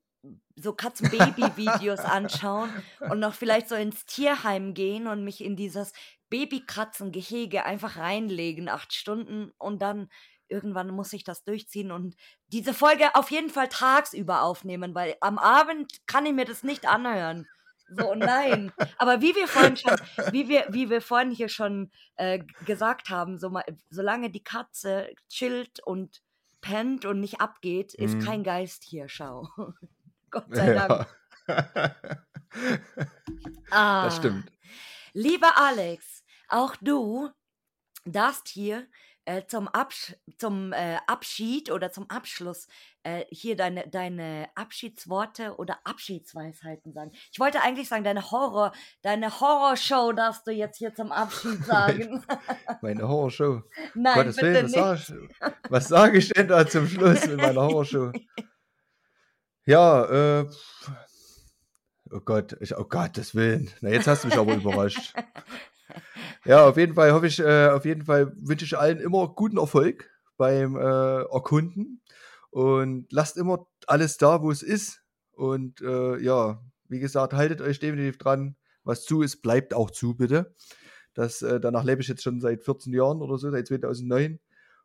[0.56, 5.92] so Katzenbaby-Videos anschauen und noch vielleicht so ins Tierheim gehen und mich in dieses
[6.32, 10.08] Babykatzengehege einfach reinlegen, acht Stunden und dann
[10.48, 12.16] irgendwann muss ich das durchziehen und
[12.46, 16.86] diese Folge auf jeden Fall tagsüber aufnehmen, weil am Abend kann ich mir das nicht
[16.88, 17.46] anhören.
[17.94, 18.72] So, nein.
[18.96, 19.92] Aber wie wir vorhin schon,
[20.32, 25.10] wie wir, wie wir vorhin hier schon äh, gesagt haben, so mal, solange die Katze
[25.28, 26.22] chillt und
[26.62, 28.24] pennt und nicht abgeht, ist Mhm.
[28.24, 29.48] kein Geist hier, schau.
[30.30, 31.06] Gott sei Dank.
[31.74, 31.96] Ja.
[33.70, 34.04] Ah.
[34.04, 34.52] Das stimmt.
[35.14, 36.21] Lieber Alex,
[36.52, 37.30] auch du
[38.04, 38.86] darfst hier
[39.24, 42.66] äh, zum, Absch zum äh, Abschied oder zum Abschluss
[43.04, 47.12] äh, hier deine, deine Abschiedsworte oder Abschiedsweisheiten sagen.
[47.30, 48.72] Ich wollte eigentlich sagen, deine Horror,
[49.02, 52.24] deine Horrorshow darfst du jetzt hier zum Abschied sagen.
[52.80, 53.62] Meine Horrorshow.
[53.94, 55.30] Nein, Gottes bitte Willen, was sage nicht.
[55.30, 58.12] ich, was sag ich denn da zum Schluss mit meiner Horrorshow?
[59.64, 60.50] Ja, äh.
[62.10, 63.70] Oh Gott, ich, oh Gottes Willen.
[63.80, 65.14] Na, jetzt hast du mich aber überrascht.
[66.44, 69.58] Ja, auf jeden Fall hoffe ich, äh, auf jeden Fall wünsche ich allen immer guten
[69.58, 72.02] Erfolg beim äh, Erkunden
[72.50, 75.02] und lasst immer alles da, wo es ist.
[75.32, 78.56] Und äh, ja, wie gesagt, haltet euch definitiv dran.
[78.84, 80.54] Was zu ist, bleibt auch zu, bitte.
[81.14, 84.40] Das, äh, danach lebe ich jetzt schon seit 14 Jahren oder so, seit 2009.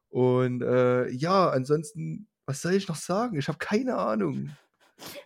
[0.10, 3.38] Und äh, ja, ansonsten, was soll ich noch sagen?
[3.38, 4.52] Ich habe keine Ahnung.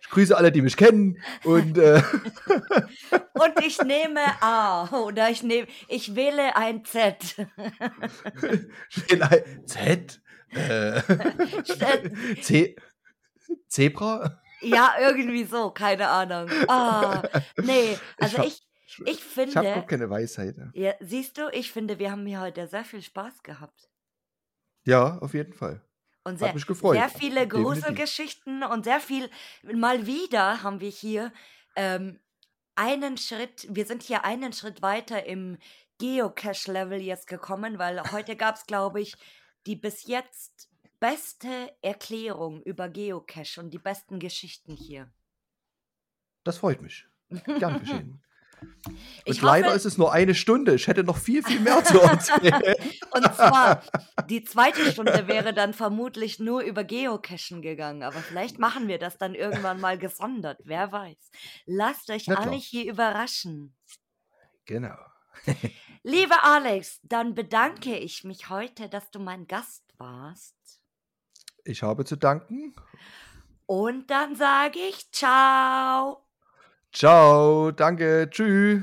[0.02, 1.16] Ich grüße alle, die mich kennen.
[1.44, 2.02] Und äh,
[3.34, 7.16] Und ich nehme A oder ich nehme, ich wähle ein Z.
[8.90, 10.20] ich will ein Z.
[10.50, 11.00] Äh,
[12.42, 12.76] Z
[13.68, 14.40] Zebra?
[14.60, 16.48] ja, irgendwie so, keine Ahnung.
[16.68, 17.22] Ah,
[17.56, 18.60] nee, also ich,
[19.06, 20.54] ich Ich habe finde, auch keine Weisheit.
[20.74, 23.88] ja, siehst du, ich finde, wir haben hier heute sehr viel Spaß gehabt.
[24.84, 25.82] Ja, auf jeden Fall.
[26.24, 26.96] Und Hat sehr, mich gefreut.
[26.96, 27.48] sehr viele.
[27.48, 29.28] Gruselgeschichten und sehr viel,
[29.62, 31.32] mal wieder haben wir hier
[31.74, 32.20] ähm,
[32.76, 35.58] einen Schritt, wir sind hier einen Schritt weiter im
[35.98, 39.14] Geocache-Level jetzt gekommen, weil heute gab es, glaube ich,
[39.66, 40.68] die bis jetzt
[41.00, 45.12] beste Erklärung über Geocache und die besten Geschichten hier.
[46.44, 47.06] Das freut mich.
[47.58, 48.22] Gern geschehen.
[48.86, 50.74] Und ich leider hoffe, ist es nur eine Stunde.
[50.74, 52.60] Ich hätte noch viel, viel mehr zu erzählen.
[53.10, 53.82] Und zwar,
[54.28, 58.02] die zweite Stunde wäre dann vermutlich nur über Geocachen gegangen.
[58.02, 60.60] Aber vielleicht machen wir das dann irgendwann mal gesondert.
[60.64, 61.30] Wer weiß.
[61.66, 63.74] Lasst euch alle hier überraschen.
[64.64, 64.96] Genau.
[66.02, 70.56] Lieber Alex, dann bedanke ich mich heute, dass du mein Gast warst.
[71.64, 72.74] Ich habe zu danken.
[73.66, 76.24] Und dann sage ich ciao.
[76.92, 78.82] Ciao, danke, tschüss.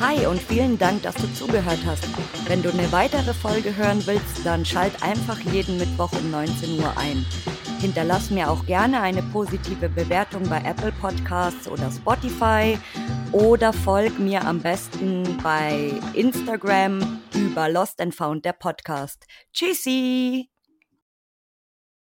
[0.00, 2.04] Hi und vielen Dank, dass du zugehört hast.
[2.48, 6.92] Wenn du eine weitere Folge hören willst, dann schalt einfach jeden Mittwoch um 19 Uhr
[6.98, 7.24] ein.
[7.80, 12.76] Hinterlass mir auch gerne eine positive Bewertung bei Apple Podcasts oder Spotify
[13.32, 19.24] oder folg mir am besten bei Instagram über Lost and Found der Podcast.
[19.52, 20.50] Tschüssi!